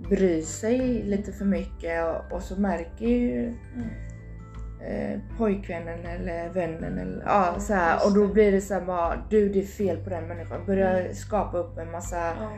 [0.08, 3.88] bryr sig lite för mycket och, och så märker ju Mm.
[4.88, 9.22] Eh, pojkvännen eller vännen eller ja, så här, och då blir det så här bara
[9.30, 10.66] du det är fel på den människan.
[10.66, 11.14] Börjar Mm.
[11.14, 12.50] skapa upp en massa Ja.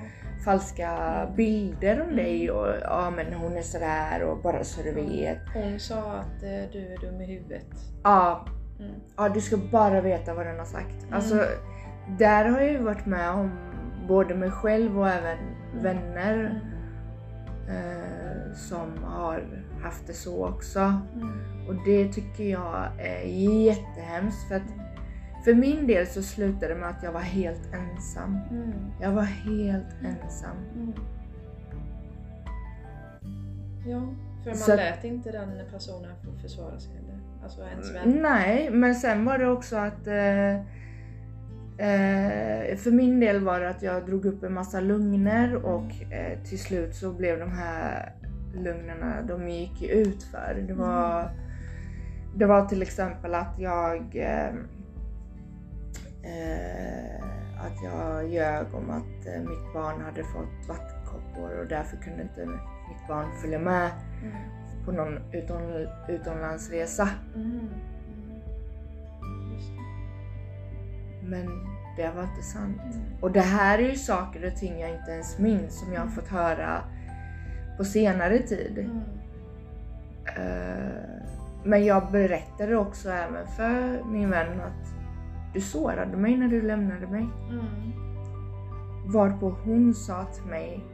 [0.45, 0.91] falska
[1.37, 2.17] bilder om Mm.
[2.17, 5.39] dig och ja men hon är sådär och bara så du vet.
[5.55, 7.67] Hon sa att eh, du är dum i huvudet.
[8.05, 8.47] Ja,
[8.79, 8.93] Mm.
[9.17, 11.03] ja du ska bara veta vad den har sagt.
[11.03, 11.15] Mm.
[11.15, 11.45] Alltså
[12.19, 13.51] där har jag ju varit med om
[14.09, 15.83] både mig själv och även Mm.
[15.83, 16.35] vänner
[17.69, 17.77] Mm.
[17.77, 19.45] eh, som har
[19.83, 20.81] haft det så också.
[21.15, 21.31] Mm.
[21.69, 23.27] Och det tycker jag är
[23.65, 24.63] jättehemskt för att
[25.45, 28.39] för min del så slutade det med att jag var helt ensam.
[28.51, 28.73] Mm.
[29.01, 30.57] Jag var helt ensam.
[30.75, 30.93] Mm.
[33.87, 34.01] Ja,
[34.43, 36.11] för man Så lät inte den personen
[36.43, 37.19] försvara sig heller.
[37.43, 38.13] Alltså ens Mm.
[38.13, 38.23] vän.
[38.23, 40.55] Nej, men sen var det också att eh,
[41.79, 46.39] eh, för min del var det att jag drog upp en massa lugner och eh,
[46.45, 48.13] till slut så blev de här
[48.55, 50.65] lugnerna, de gick ut för.
[50.69, 51.31] Det var,
[52.35, 54.49] det var till exempel att jag eh,
[56.23, 57.25] eh,
[57.61, 62.47] att jag ljög om att eh, mitt barn hade fått vattenkoppor och därför kunde inte
[62.47, 63.91] mitt barn följa med
[64.23, 64.35] Mm.
[64.85, 67.09] på någon utom, utomlandsresa.
[67.35, 67.51] Mm.
[67.51, 67.71] Mm.
[71.23, 71.47] Men
[71.97, 72.81] det var inte sant.
[72.85, 73.05] Mm.
[73.21, 76.09] Och det här är ju saker och ting jag inte ens minns som jag har
[76.09, 76.83] fått höra
[77.77, 78.79] på senare tid.
[78.79, 79.01] Mm.
[81.65, 84.95] Men jag berättade också även för min vän att
[85.55, 87.29] du sårade mig när du lämnade mig.
[87.51, 87.93] Mm.
[89.07, 90.85] Varpå hon sa till mig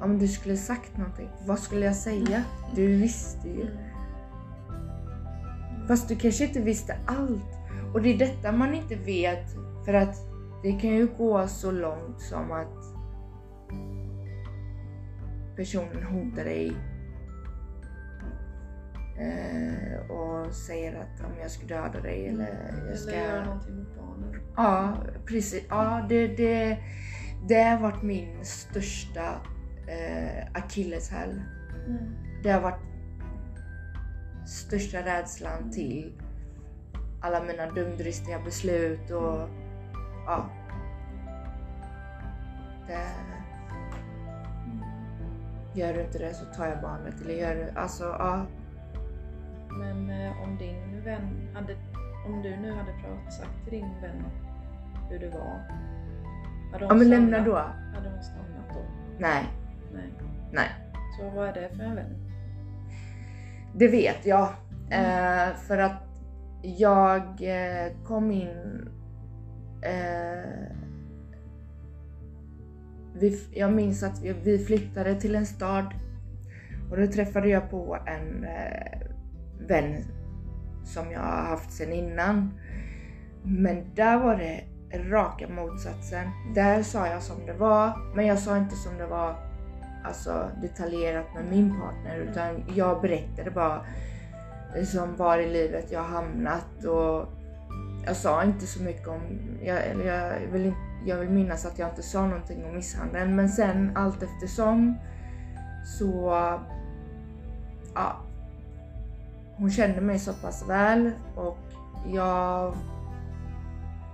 [0.00, 2.44] om du skulle sagt någonting, vad skulle jag säga?
[2.74, 3.62] Du visste ju.
[3.62, 3.90] Mm.
[5.88, 7.56] Fast du kanske inte visste allt.
[7.94, 9.54] Och det är detta man inte vet
[9.84, 10.16] för att
[10.62, 12.74] det kan ju gå så långt som att
[15.56, 16.72] personen hotar dig
[20.08, 23.12] och säger att om jag ska döda dig eller jag ska...
[23.12, 24.40] Eller göra någonting mot barnen.
[24.56, 24.96] Ja,
[25.26, 25.64] precis.
[25.68, 26.78] Ja, det, det,
[27.48, 29.40] det har varit min största
[29.88, 31.42] eh, akilleshäl.
[31.86, 32.14] Mm.
[32.42, 32.80] Det har varit
[34.46, 36.12] största rädslan till
[37.22, 39.48] alla mina dumdristiga beslut och
[40.26, 40.50] ja.
[42.86, 43.06] Det,
[44.66, 44.80] Mm.
[45.74, 48.46] gör du inte det så tar jag barnet eller gör du, alltså ja.
[49.78, 51.76] Men eh, om din vän hade,
[52.26, 54.24] om du nu hade pratat, sagt till din vän
[55.10, 55.60] hur det var,
[56.72, 57.56] Hade hon Ja men lämna då?
[57.94, 58.82] Hade hon stannat då?
[59.18, 59.44] Nej,
[59.92, 60.12] Nej.
[60.52, 60.68] nej.
[61.18, 62.14] Så vad är det för en vän?
[63.74, 64.48] Det vet jag.
[64.90, 66.02] Eh, för att
[66.62, 68.88] jag eh, kom in...
[69.82, 70.76] Eh,
[73.14, 75.94] vi, jag minns att vi, vi flyttade till en stad
[76.90, 79.09] och då träffade jag på en eh,
[79.66, 80.04] vän
[80.84, 82.60] som jag har haft sedan innan.
[83.42, 84.64] Men där var det
[85.10, 86.30] raka motsatsen.
[86.54, 89.36] Där sa jag som det var, men jag sa inte som det var
[90.04, 93.84] alltså, detaljerat med min partner utan jag berättade bara
[94.74, 97.28] liksom var i livet jag hamnat och
[98.06, 99.20] jag sa inte så mycket om,
[99.62, 100.72] jag, eller jag vill,
[101.06, 104.98] jag vill minnas att jag inte sa någonting om misshandeln men sen allt eftersom
[105.84, 106.30] så,
[107.94, 108.16] ja.
[109.60, 111.58] Hon kände mig så pass väl och
[112.06, 112.74] jag,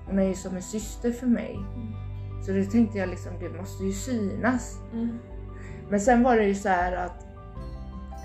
[0.07, 1.59] hon är ju som en syster för mig.
[2.47, 4.81] Så då tänkte jag liksom, det måste ju synas.
[4.93, 5.19] Mm.
[5.91, 7.27] Men sen var det ju så här att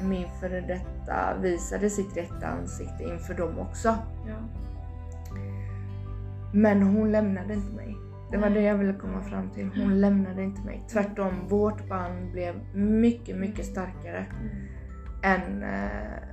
[0.04, 3.96] min före detta visade sitt rätta ansikte inför dem också.
[4.28, 4.36] Ja.
[6.54, 7.96] Men hon lämnade inte mig.
[8.32, 9.70] Det var det jag ville komma fram till.
[9.76, 10.84] Hon lämnade inte mig.
[10.92, 14.56] Tvärtom, vårt band blev mycket, mycket starkare Mm.
[15.24, 16.31] än, eh,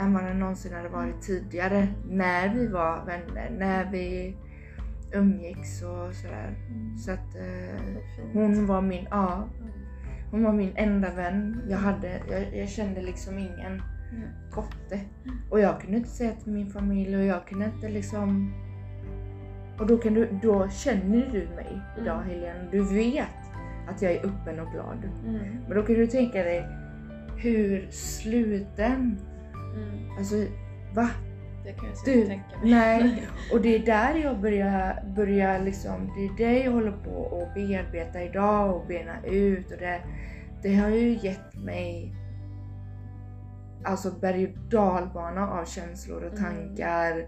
[0.00, 1.88] än vad det någonsin hade varit tidigare.
[2.10, 4.36] När vi var vänner, när vi
[5.12, 6.54] umgicks och sådär.
[6.70, 6.98] Mm.
[6.98, 7.80] Så att eh,
[8.32, 9.72] hon var min, ja, Mm.
[10.30, 11.62] hon var min enda vän.
[11.68, 13.82] Jag, hade, jag, jag kände liksom ingen
[14.12, 14.28] Mm.
[14.50, 15.00] kotte.
[15.50, 18.52] Och jag kunde inte säga till min familj och jag kunde inte liksom...
[19.78, 22.28] Och då, kan du, då känner du mig idag Mm.
[22.28, 22.68] Helene.
[22.70, 23.28] Du vet
[23.88, 24.98] att jag är öppen och glad.
[25.26, 25.38] Mm.
[25.68, 26.66] Men då kan du tänka dig
[27.36, 29.18] hur sluten,
[29.76, 30.18] Mm.
[30.18, 30.34] alltså
[30.94, 31.08] va?
[31.64, 32.70] Det kan jag Du, tänka mig.
[32.70, 33.28] nej.
[33.52, 37.54] Och det är där jag börjar, börjar liksom, det är det jag håller på att
[37.54, 40.00] bearbeta idag och bena ut och det,
[40.62, 42.14] det har ju gett mig
[43.84, 46.44] alltså berg och dalbana av känslor och Mm.
[46.44, 47.26] tankar.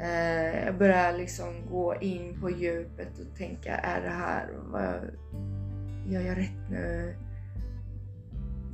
[0.00, 4.94] Eh, jag börjar liksom gå in på djupet och tänka, är det här, vad,
[6.06, 7.14] gör jag rätt nu?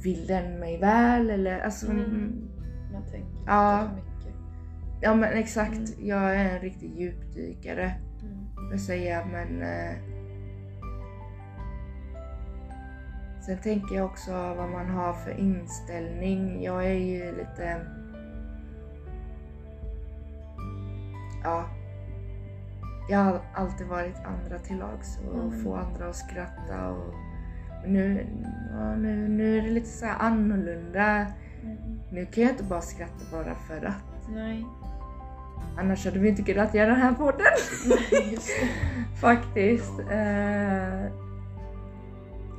[0.02, 2.47] Vill den mig väl eller alltså, Mm.
[2.93, 3.89] Man tänker Ja.
[3.89, 4.34] för mycket.
[5.01, 6.07] Ja men exakt, Mm.
[6.07, 7.93] jag är en riktig djupdykare.
[8.22, 8.70] Mm.
[8.70, 9.62] Jag säga men...
[9.62, 9.95] Eh,
[13.47, 16.62] sen tänker jag också vad man har för inställning.
[16.62, 17.80] Jag är ju lite...
[21.45, 21.64] Ja.
[23.11, 25.64] Jag har alltid varit andra till lags och Mm.
[25.64, 26.89] få andra att skratta.
[26.89, 27.14] Och,
[27.82, 28.26] men nu,
[28.72, 31.26] ja, nu, nu är det lite så här annorlunda.
[32.11, 34.28] Nu kan jag inte bara skratta bara för att.
[34.28, 34.66] Nej.
[35.78, 37.46] Annars hade vi inte kunnat göra den här podden.
[37.88, 38.38] Nej.
[39.20, 40.00] Faktiskt.
[40.00, 41.12] Eh,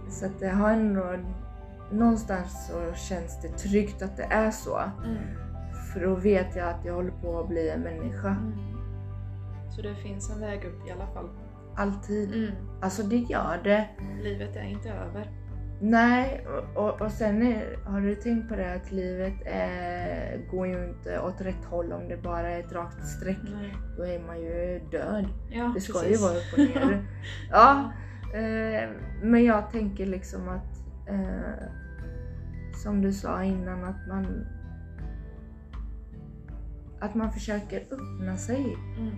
[0.10, 1.16] så att det har ändå...
[1.92, 4.78] Någonstans så känns det tryggt att det är så.
[4.78, 5.18] Mm.
[5.94, 8.28] För då vet jag att jag håller på att bli en människa.
[8.28, 8.54] Mm.
[9.76, 11.30] Så det finns en väg upp i alla fall.
[11.76, 12.34] Alltid.
[12.34, 12.52] Mm.
[12.82, 13.88] Alltså det gör det.
[14.22, 15.39] Livet är inte över.
[15.82, 20.86] Nej, och, och, sen är, har du tänkt på det att livet eh, går ju
[20.90, 23.38] inte åt rätt håll om det bara är ett rakt streck.
[23.62, 23.76] Nej.
[23.98, 25.26] Då är man ju död.
[25.50, 26.20] Ja, Det ska precis.
[26.22, 27.04] ju vara upp och ner.
[27.52, 27.92] ja,
[28.34, 28.90] eh,
[29.24, 31.64] men jag tänker liksom att eh,
[32.84, 34.46] som du sa innan att man
[37.00, 39.16] att man försöker öppna sig Mm.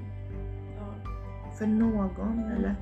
[0.78, 0.94] Ja.
[1.58, 2.76] för någon eller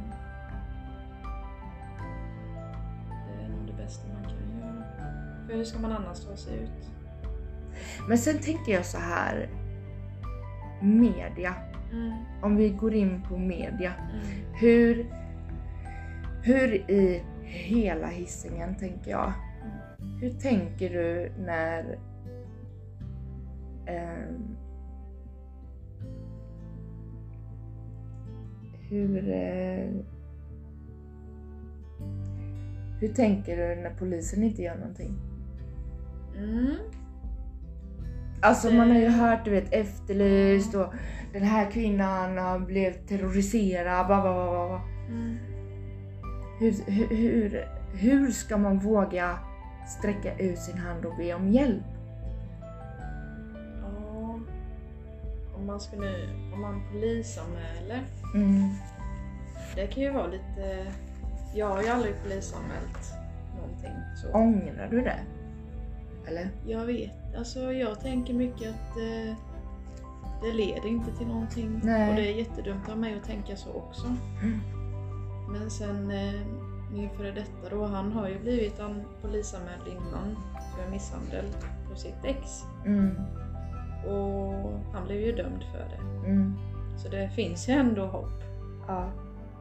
[3.90, 4.84] bästa man kan göra.
[5.48, 6.90] För hur ska man annars ta sig ut?
[8.08, 9.50] men sen tänker jag så här
[10.82, 11.54] media
[11.92, 12.14] Mm.
[12.42, 14.26] om vi går in på media Mm.
[14.54, 15.06] hur
[16.44, 19.34] hur i hela hissingen tänker jag
[20.22, 22.00] hur tänker du när
[23.86, 24.56] ehm,
[28.90, 29.90] hur eh,
[33.00, 35.20] hur tänker du när polisen inte gör någonting?
[36.38, 36.76] Mm.
[38.42, 40.94] Alltså man har ju hört du vet efterlyst och
[41.34, 44.08] den här kvinnan har blivit terroriserad.
[44.08, 44.82] Bla, bla, bla, bla.
[45.08, 45.38] Mm.
[46.60, 49.40] Hur, hur, hur, hur ska man våga
[49.88, 51.84] sträcka ut sin hand och be om hjälp?
[53.82, 54.40] Ja.
[55.56, 56.14] Om man skulle,
[56.54, 58.04] om man polisanmäler.
[58.36, 58.70] Mm.
[59.76, 60.94] Det kan ju vara lite,
[61.56, 63.14] jag har ju aldrig polisanmält
[63.56, 63.92] någonting
[64.22, 64.32] så.
[64.38, 65.20] Ångrar du det?
[66.28, 66.50] Eller?
[66.68, 69.36] Jag vet, alltså jag tänker mycket att eh,
[70.42, 71.80] det leder inte till någonting.
[71.84, 72.10] Nej.
[72.10, 74.06] Och det är jättedumt av mig att tänka så också.
[74.42, 74.60] Mm.
[75.52, 76.42] Men sen eh,
[76.94, 80.36] min före detta då, han har ju blivit an- polisanmäld innan
[80.76, 81.46] för misshandel
[81.90, 82.64] på sitt ex.
[82.86, 83.16] Mm.
[84.08, 86.28] Och han blev ju dömd för det.
[86.30, 86.56] Mm.
[86.98, 88.44] Så det finns ju ändå hopp.
[88.88, 89.12] Ja.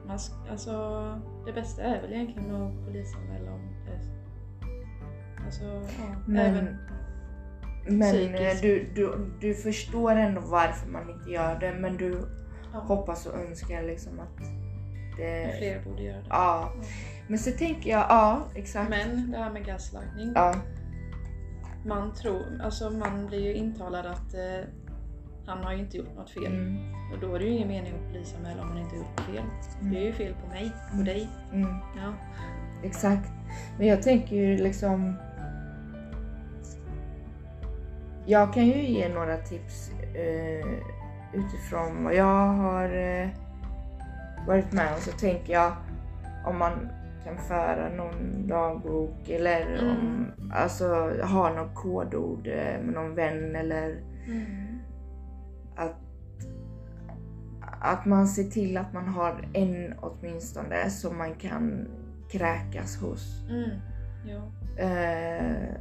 [0.09, 0.19] Man,
[0.51, 1.03] alltså,
[1.47, 3.99] det bästa är väl egentligen att polisanmäla om det.
[5.45, 6.77] Alltså, ja, Men, även,
[7.89, 8.65] men psykiskt.
[8.65, 12.29] eh, du, du, du förstår ändå varför man inte gör det men du
[12.73, 14.39] ja, hoppas och önskar liksom att
[15.17, 15.55] det...
[15.59, 16.27] fler borde göra det.
[16.29, 16.73] Ja.
[16.77, 16.83] Ja.
[17.29, 18.91] Men så tänker jag, ja exakt.
[18.91, 20.33] Men det här med gaslightning.
[20.35, 20.55] Ja.
[21.87, 24.69] Man tror, alltså man blir ju intalad att eh,
[25.49, 26.47] han har ju inte gjort något fel.
[26.47, 26.77] Mm.
[27.13, 29.45] Och då är det ju ingen mening att polisanmäla om man inte gjort något fel.
[29.81, 31.05] Det är ju fel på mig och Mm.
[31.05, 31.29] dig.
[31.53, 31.69] Mm.
[31.97, 32.13] Ja.
[32.83, 33.31] Exakt.
[33.79, 35.15] Men jag tänker ju liksom...
[38.27, 40.69] Jag kan ju ge några tips eh,
[41.33, 43.29] utifrån vad jag har eh,
[44.47, 45.01] varit med om.
[45.01, 45.73] Så tänker jag
[46.47, 46.89] om man
[47.25, 50.87] kan föra någon dagbok eller om, alltså
[51.23, 53.97] ha något kodord eh, med någon vän eller
[54.27, 54.68] Mm.
[55.79, 55.97] Att,
[57.81, 61.89] att man ser till att man har en åtminstone som man kan
[62.31, 63.43] kräkas hos.
[63.49, 63.71] Mm.
[64.27, 64.43] Ja.
[64.83, 65.75] Eh,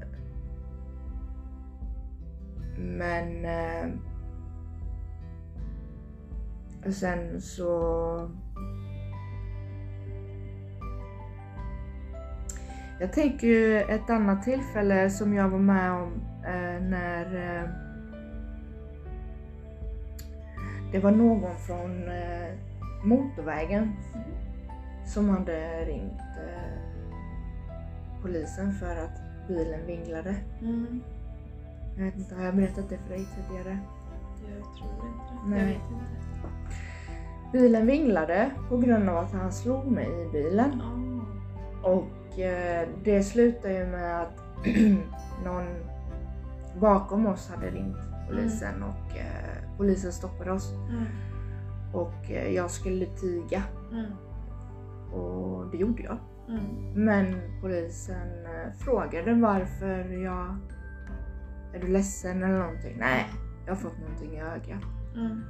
[2.77, 3.89] men eh,
[6.85, 8.29] och sen så
[12.99, 16.13] Jag tänker ju ett annat tillfälle som jag var med om
[16.45, 17.25] eh, när
[20.91, 22.53] det var någon från eh,
[23.03, 23.93] motorvägen
[25.05, 26.77] som hade ringt eh,
[28.21, 30.35] polisen för att bilen vinglade.
[30.61, 31.01] Mm.
[31.97, 33.79] Jag vet inte, har jag berättat det för dig tidigare?
[34.49, 35.49] Jag tror inte det.
[35.49, 35.59] Nej.
[35.59, 36.17] Jag vet inte.
[37.51, 40.81] Bilen vinglade på grund av att han slog mig i bilen.
[40.81, 41.89] Ah.
[41.89, 44.43] Och eh, det slutade ju med att
[45.45, 45.65] någon
[46.79, 47.97] bakom oss hade ringt
[48.29, 50.71] polisen och eh, polisen stoppade oss.
[50.89, 51.03] Mm.
[51.93, 54.11] Och eh, jag skulle tiga Mm.
[55.13, 56.17] och det gjorde jag.
[56.49, 56.61] Mm.
[57.05, 60.57] Men polisen eh, frågade varför jag...
[61.73, 62.97] Är du ledsen eller någonting?
[62.99, 63.25] Nej,
[63.65, 64.83] jag har fått någonting i ögat.
[65.15, 65.41] Mm.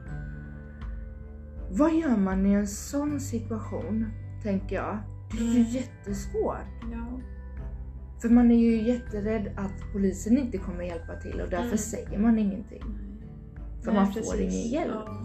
[1.72, 4.06] Vad gör man i en sån situation?
[4.44, 4.98] Tänker jag.
[5.32, 5.64] Det är ju Mm.
[5.72, 6.84] jättesvårt.
[6.92, 7.20] Ja.
[8.22, 11.78] För man är ju jätterädd att polisen inte kommer hjälpa till och därför Mm.
[11.78, 12.84] säger man ingenting.
[13.88, 14.40] För Nej, man får precis.
[14.40, 15.06] ingen hjälp.
[15.06, 15.18] Ja.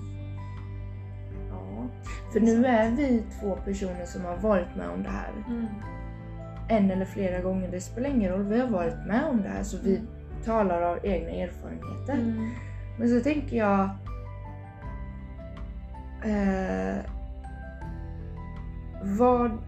[1.49, 1.87] Ja.
[2.33, 5.31] För nu är vi två personer som har varit med om det här.
[5.49, 5.67] Mm.
[6.69, 8.43] En eller flera gånger, det spelar ingen roll.
[8.43, 10.01] Vi har varit med om det här så vi
[10.45, 12.15] talar av egna erfarenheter.
[12.15, 12.51] Mm.
[12.99, 13.81] Men så tänker jag...
[16.25, 17.05] Eh,
[19.03, 19.59] vad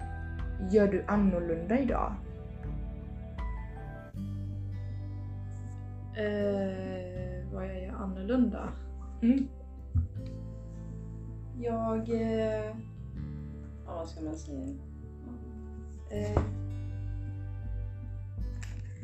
[0.71, 2.13] gör du annorlunda idag?
[6.17, 8.69] Eh, vad jag gör annorlunda?
[9.25, 9.49] Mm.
[11.61, 12.09] Jag...
[12.09, 12.77] Eh,
[13.87, 14.69] ja, vad ska man säga?
[16.11, 16.43] Eh,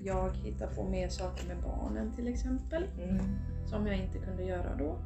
[0.05, 2.85] jag hittar på mer saker med barnen till exempel.
[2.99, 3.19] Mm.
[3.67, 4.99] Som jag inte kunde göra då.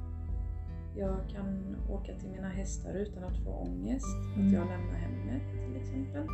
[0.96, 4.06] Jag kan åka till mina hästar utan att få ångest.
[4.36, 4.46] Mm.
[4.46, 6.26] Att jag lämnar hemmet till exempel.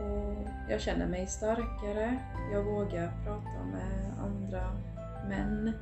[0.00, 2.18] Och jag känner mig starkare.
[2.52, 4.70] Jag vågar prata med andra
[5.28, 5.72] män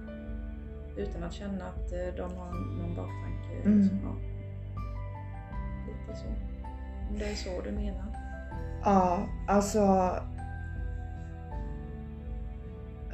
[0.96, 3.62] utan att känna att eh, de har någon baktanke.
[3.64, 3.78] Mm.
[3.78, 4.14] Liksom, ja.
[5.86, 6.26] Lite så.
[7.10, 8.06] Om det är så du menar.
[8.84, 9.80] Ja, alltså...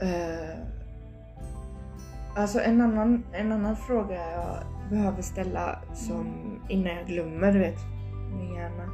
[0.00, 0.58] Eh,
[2.36, 4.56] alltså en annan, en annan fråga jag
[4.90, 6.26] behöver ställa som
[6.68, 7.78] innan jag glömmer, du vet,
[8.38, 8.84] min hjärna.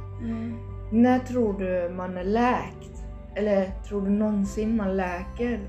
[0.91, 3.05] När tror du man är läkt?
[3.35, 5.59] Eller tror du någonsin man läker?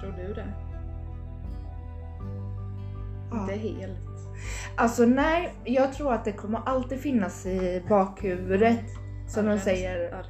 [0.00, 0.46] Tror du det?
[3.30, 3.40] Ja.
[3.40, 3.98] Inte helt.
[4.76, 8.80] Alltså nej, jag tror att det kommer alltid finnas i bakhuvudet.
[9.28, 9.60] Som de Arren.
[9.60, 10.24] säger.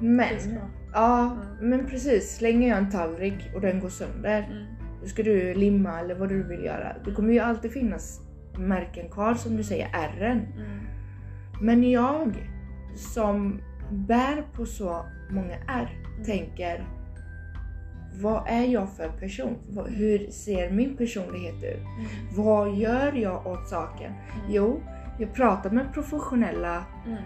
[0.00, 0.58] Men,
[0.92, 1.70] ja, Mm.
[1.70, 2.36] men precis.
[2.36, 4.42] Slänger jag en tallrik och den går sönder.
[4.50, 4.64] Mm.
[5.02, 6.96] Då ska du limma eller vad du vill göra.
[7.04, 8.20] Det kommer ju alltid finnas
[8.58, 10.38] märken kvar som du säger, ärren.
[10.56, 10.80] Mm.
[11.60, 12.48] Men jag
[12.96, 16.84] som bär på så många ärr tänker
[18.14, 19.56] vad är jag för person?
[19.88, 21.78] Hur ser min personlighet ut?
[21.98, 22.06] Mm.
[22.44, 24.12] Vad gör jag åt saken?
[24.48, 24.80] Jo,
[25.18, 27.18] jag pratar med professionella Mm.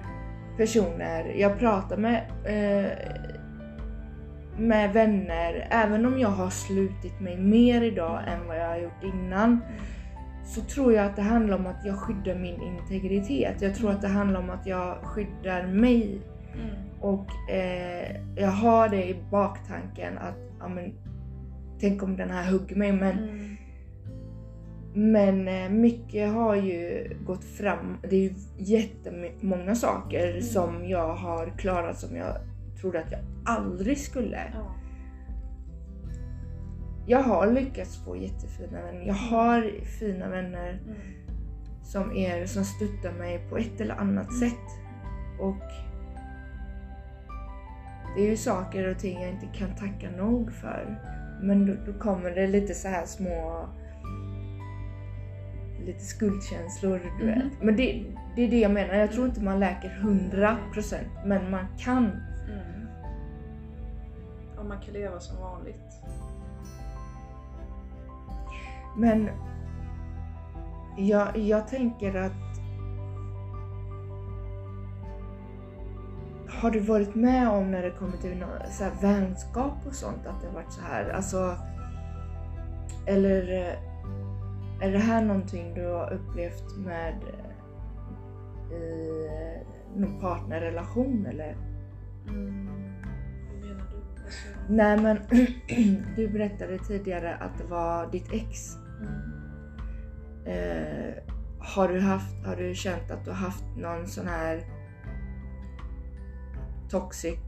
[0.57, 1.35] personer.
[1.39, 2.91] Jag pratar med, eh,
[4.59, 5.68] med vänner.
[5.70, 9.61] Även om jag har slutit mig mer idag än vad jag har gjort innan.
[10.47, 13.62] så tror jag att det handlar om att jag skyddar min integritet.
[13.62, 16.20] Jag tror att det handlar om att jag skyddar mig
[16.55, 16.66] Mm.
[17.01, 20.92] och eh, jag har det i baktanken att ja, men,
[21.80, 22.92] tänk om den här hugger mig.
[22.92, 23.56] Men, Mm.
[24.94, 27.96] men eh, mycket har ju gått fram.
[28.10, 30.42] Det är ju jättemånga saker Mm.
[30.42, 32.36] som jag har klarat som jag
[32.80, 34.38] trodde att jag aldrig skulle.
[34.54, 34.74] Ja.
[37.06, 39.04] Jag har lyckats få jättefina vänner.
[39.06, 40.96] Jag har fina vänner Mm.
[41.82, 44.40] som er som stöttar mig på ett eller annat Mm.
[44.40, 44.68] sätt.
[45.40, 45.56] Och
[48.16, 50.98] det är ju saker och ting jag inte kan tacka nog för.
[51.42, 53.68] Men då, då kommer det lite så här små
[55.86, 57.34] lite skuldkänslor, du Mhm.
[57.34, 57.62] vet.
[57.62, 58.04] Men det,
[58.36, 58.94] det är det jag menar.
[58.94, 62.04] Jag tror inte man läker 100% men man kan.
[62.04, 62.86] Mm.
[64.58, 65.92] Och man kan leva som vanligt.
[68.96, 69.28] Men
[70.98, 72.32] jag, jag tänker att
[76.64, 80.40] Har du varit med om när det kommer till så här vänskap och sånt att
[80.40, 81.10] det har varit så här?
[81.10, 81.56] Alltså,
[83.06, 87.14] eller eh, är det här någonting du har upplevt med
[88.72, 91.56] eh, i någon partnerrelation eller?
[92.28, 92.68] Mm.
[93.50, 94.24] Hur menar du?
[94.24, 95.18] Alltså, Nej men
[96.16, 98.76] du berättade tidigare att det var ditt ex.
[99.00, 99.20] mm.
[100.46, 101.14] Eh,
[101.58, 104.64] har, du haft, har du känt att du har haft någon sån här
[107.01, 107.38] toxic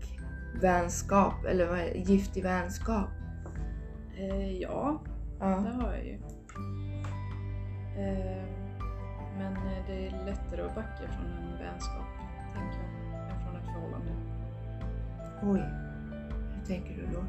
[0.61, 1.99] vänskap eller vad är, det?
[1.99, 3.09] giftig vänskap?
[4.19, 5.01] Eh, ja,
[5.41, 5.47] Ja.
[5.47, 6.15] det har jag ju.
[7.99, 8.45] Eh,
[9.39, 12.07] men eh, det är lättare att backa från en vänskap,
[12.55, 12.87] tänker jag,
[13.31, 14.13] än från ett förhållande.
[15.43, 15.63] Oj.
[16.55, 17.19] Hur tänker du då?
[17.21, 17.27] Eh,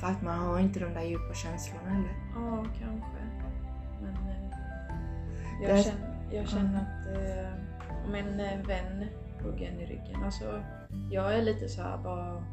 [0.00, 2.14] För att man har inte de där djupa känslorna eller?
[2.34, 3.20] Ja, kanske.
[4.02, 4.20] Men eh,
[5.60, 7.52] Det- jag, känner, jag känner att eh,
[8.08, 9.04] om en vän
[9.44, 10.62] hugger en i ryggen, alltså
[11.10, 12.44] jag är lite så här bara,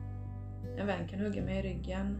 [0.77, 2.17] en vän kan hugga mig i ryggen,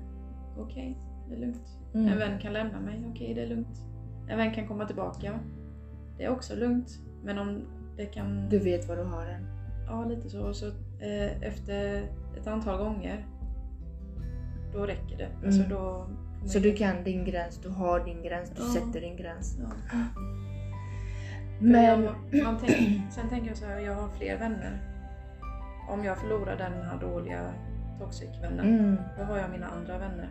[0.58, 0.98] okej,
[1.30, 1.68] det är lugnt.
[1.94, 2.08] Mm.
[2.08, 3.82] En vän kan lämna mig, okej det är lugnt.
[4.30, 5.40] En vän kan komma tillbaka,
[6.18, 7.00] det är också lugnt.
[7.24, 7.62] Men om
[7.98, 8.50] det kan...
[8.50, 9.48] Du vet vad du har än.
[9.88, 10.54] Ja, lite så.
[10.54, 10.68] så
[11.00, 12.02] eh, efter
[12.38, 13.26] ett antal gånger,
[14.74, 15.30] då räcker det.
[15.46, 15.70] Alltså Mm.
[15.72, 16.08] då...
[16.46, 18.70] Så du kan din gräns, du har din gräns, du Ja.
[18.70, 19.58] sätter din gräns.
[19.62, 19.98] Ja.
[21.60, 22.04] Men...
[22.32, 24.80] Jag, man tänk, sen tänker jag så här, jag har fler vänner.
[25.90, 27.40] Om jag förlorar den här dåliga
[28.00, 30.30] toxic-vännen, Mm, då har jag mina andra vänner.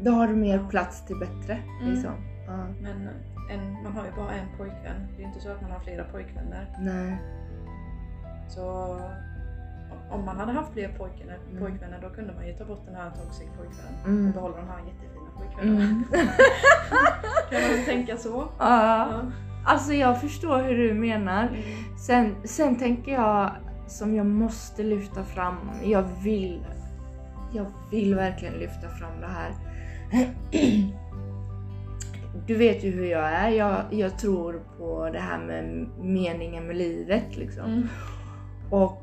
[0.00, 0.68] då har du mer Ja.
[0.68, 1.58] plats till bättre.
[1.80, 1.92] Mm.
[1.92, 2.12] Liksom.
[2.46, 2.56] Ja.
[2.80, 3.08] Men
[3.50, 5.06] en, man har ju bara en pojkvän.
[5.16, 6.66] Det är inte så att man har flera pojkvänner.
[6.80, 7.16] Nej.
[8.48, 8.98] Så
[10.10, 11.62] om man hade haft fler pojkvänner, Mm.
[11.62, 14.26] pojkvänner då kunde man ju ta bort den här toxic pojkvännen Mm.
[14.28, 15.84] och behålla de här jättefina pojkvännerna.
[15.84, 16.04] Mm.
[17.50, 18.48] Kan man tänka så?
[18.58, 19.08] Ja.
[19.12, 19.20] Ja.
[19.64, 21.48] Alltså jag förstår hur du menar.
[21.48, 21.62] Mm.
[21.98, 23.50] Sen, sen tänker jag
[23.86, 25.56] som jag måste lyfta fram.
[25.84, 26.64] Jag vill,
[27.54, 29.52] jag vill verkligen lyfta fram det här.
[32.46, 33.48] Du vet ju hur jag är.
[33.48, 37.64] Jag, jag tror på det här med meningen med livet liksom.
[37.64, 37.88] Mm.
[38.70, 39.01] Och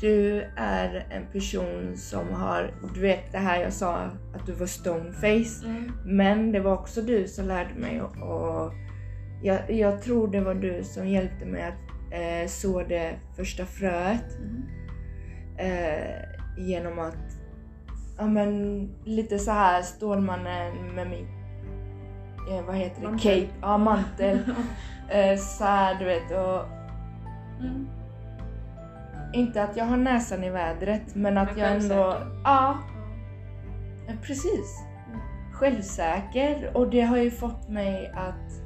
[0.00, 3.94] du är en person som har, du vet det här jag sa
[4.34, 5.66] att du var stoneface.
[5.66, 5.92] Mm.
[6.04, 8.72] Men det var också du som lärde mig och,
[9.42, 14.36] jag, jag tror det var du som hjälpte mig att eh, så det första fröet
[14.38, 14.62] Mm.
[15.58, 16.14] eh,
[16.58, 17.16] genom att
[18.18, 21.26] ja men lite så här Stålmannen med min
[22.50, 23.08] eh, vad heter det?
[23.08, 23.40] Mantel.
[23.40, 24.38] Cape, ja mantel.
[25.10, 26.64] eh, så här du vet och
[27.60, 27.86] Mm.
[29.34, 32.78] Inte att jag har näsan i vädret men att Men jag ändå, ja
[34.22, 34.84] precis.
[35.52, 38.60] Självsäker och det har ju fått mig att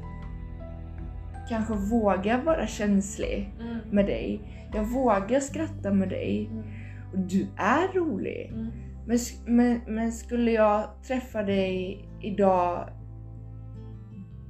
[1.48, 3.78] kanske våga vara känslig Mm.
[3.90, 4.40] med dig.
[4.74, 6.64] Jag vågar skratta med dig Mm.
[7.12, 8.50] och du är rolig.
[8.54, 8.66] Mm.
[9.06, 12.88] Men, men, men skulle jag träffa dig idag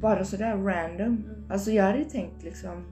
[0.00, 1.50] bara sådär random, Mm.
[1.50, 2.84] alltså jag hade ju tänkt liksom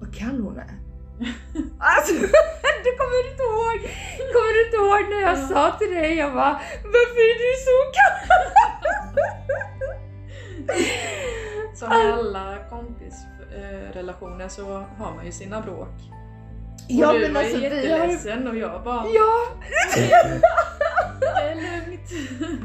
[0.00, 0.74] vad kall hon är.
[1.78, 2.12] Alltså,
[2.84, 3.78] du kommer inte ihåg,
[4.34, 5.48] kommer du inte ihåg när jag Ja.
[5.48, 8.16] sa till dig, jag bara varför är du så kall?
[11.74, 15.88] Som i alla kompisrelationer så har man ju sina bråk.
[16.88, 19.46] Ja och du men var alltså har jätteledsen och jag bara Ja!
[21.20, 22.10] det är lugnt.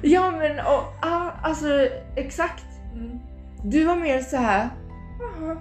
[0.03, 2.65] ja men och, ah, alltså exakt.
[2.93, 3.19] Mm.
[3.63, 4.69] Du var mer så här.
[5.19, 5.57] "Jaha."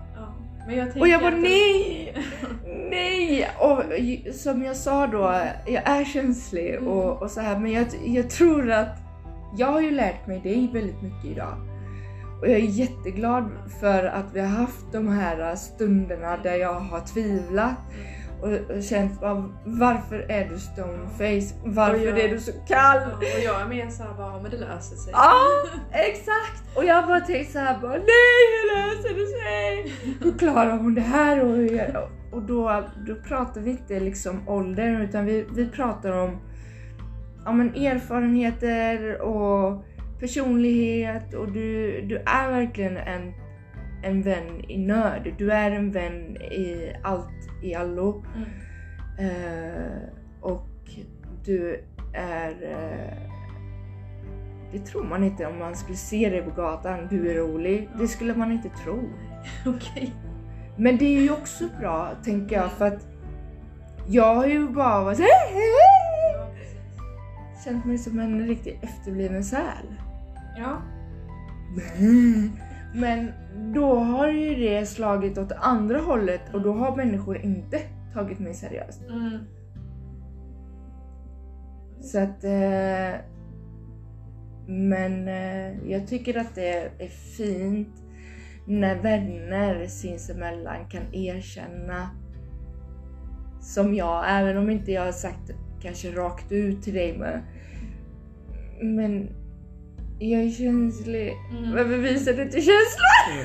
[0.68, 2.14] Jag Och jag bara nej!
[2.90, 3.50] Nej!
[3.58, 3.82] Och
[4.34, 6.88] som jag sa då, jag är känslig Mm.
[6.88, 8.98] och, och så här men jag, jag tror att
[9.56, 11.54] jag har ju lärt mig dig väldigt mycket idag.
[12.40, 13.50] Och jag är jätteglad
[13.80, 17.76] för att vi har haft de här stunderna där jag har tvivlat
[18.44, 21.54] och känt bara, varför är du stoneface?
[21.64, 22.98] Varför jag- är du så kall?
[23.16, 25.12] Och jag är mer såhär bara, men det löser sig.
[25.12, 25.34] Ja,
[25.92, 26.76] exakt!
[26.76, 29.92] Och jag bara tänkte såhär bara, nej hur löser det sig?
[30.22, 31.40] Hur klarar hon det här?
[31.44, 31.96] Och, hur-
[32.32, 36.38] och då, då pratar vi inte liksom ålder utan vi, vi pratar om
[37.44, 39.84] ja, men erfarenheter och
[40.20, 43.32] personlighet och du, du är verkligen en,
[44.04, 45.34] en vän i nöd.
[45.38, 48.24] Du är en vän i allt i allo.
[48.36, 48.48] Mm.
[49.18, 50.08] Eh,
[50.40, 50.68] och
[51.44, 51.84] du
[52.14, 52.50] är...
[52.50, 53.30] Eh,
[54.72, 57.06] det tror man inte om man skulle se dig på gatan.
[57.10, 57.88] Du är rolig.
[57.98, 59.10] Det skulle man inte tro.
[59.66, 60.14] Okej.
[60.76, 63.06] Men det är ju också bra, tänker jag, för att
[64.06, 66.64] jag har ju bara varit hej, hej.
[67.64, 69.94] Känt mig som en riktigt efterbliven säl.
[70.56, 70.82] Ja.
[72.94, 73.32] Men
[73.74, 77.78] då har ju det slagit åt andra hållet och då har människor inte
[78.14, 79.02] tagit mig seriöst.
[79.02, 79.38] Mm.
[82.00, 82.44] Så att...
[82.44, 83.20] Eh,
[84.66, 88.02] men eh, jag tycker att det är fint
[88.66, 92.10] när vänner sinsemellan kan erkänna
[93.60, 95.50] som jag, även om inte jag har sagt
[95.82, 97.40] kanske rakt ut till dig men,
[98.94, 99.28] men
[100.30, 101.36] jag är känslig.
[101.50, 101.72] Mm.
[101.72, 103.44] Varför visar du inte känslor?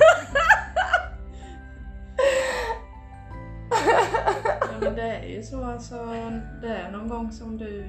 [4.60, 5.94] Ja, men det är ju så alltså,
[6.62, 7.84] det är någon gång som du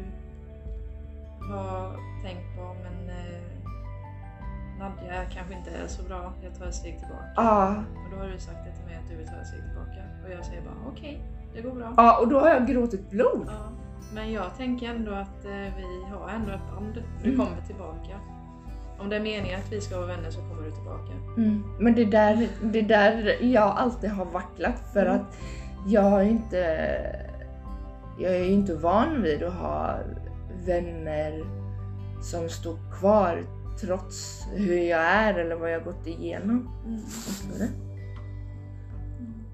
[1.51, 1.91] har
[2.23, 3.41] tänkt på men eh,
[4.79, 7.25] Nadja kanske inte är så bra, jag tar ett steg tillbaka.
[7.35, 7.75] Ja,
[8.05, 10.01] Och då har du sagt det till mig att du vill ta ett steg tillbaka.
[10.25, 11.21] Och jag säger bara okej,
[11.55, 11.93] det går bra.
[11.97, 13.45] ja, och då har jag gråtit blod.
[13.47, 13.69] Ja.
[14.13, 17.03] Men jag tänker ändå att eh, vi har ändå ett band.
[17.23, 17.45] Du Mm.
[17.45, 18.19] kommer tillbaka.
[19.01, 21.11] Om det är meningen att vi ska vara vänner så kommer du tillbaka.
[21.37, 21.63] Mm.
[21.79, 25.15] Men det där, det där jag alltid har vacklat för Mm.
[25.15, 25.37] att
[25.87, 26.57] jag har inte...
[28.19, 29.97] Jag är inte van vid att ha
[30.65, 31.43] vänner
[32.21, 33.43] som står kvar
[33.81, 36.69] trots hur jag är eller vad jag har gått igenom.
[37.09, 37.67] Förstår du?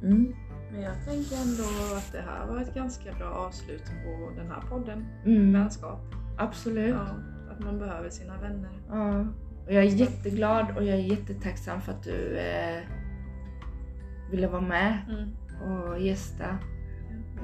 [0.08, 0.36] Mm.
[0.72, 4.62] Men jag tänker ändå att det här var ett ganska bra avslut på den här
[4.70, 5.06] podden.
[5.26, 5.54] Mm.
[5.54, 6.00] Vänskap.
[6.38, 6.96] Absolut.
[6.96, 7.08] Ja,
[7.60, 8.72] man behöver sina vänner.
[8.90, 9.20] Ja.
[9.66, 12.82] Och jag är jätteglad och jag är jättetacksam för att du eh,
[14.32, 15.30] ville vara med Mm.
[15.90, 16.58] och gästa.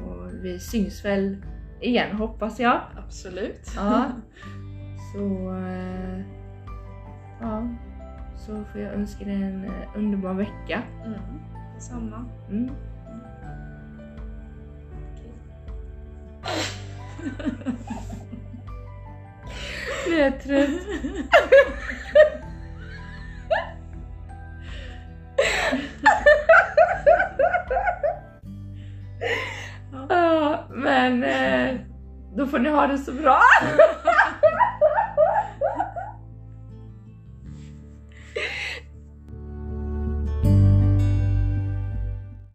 [0.05, 1.38] Och vi syns väl
[1.82, 2.82] igen hoppas jag.
[2.97, 3.72] Absolut.
[3.76, 4.05] Ja.
[5.14, 6.20] Så, eh,
[7.41, 7.68] ja.
[8.38, 10.82] Så får jag önska dig en eh, underbar vecka.
[11.05, 11.20] Mm.
[11.80, 12.26] Samma.
[12.49, 12.70] Mm.
[20.08, 20.70] Nu är jag trött.
[30.10, 31.76] Ja, men eh,
[32.36, 33.41] då får ni ha det så bra.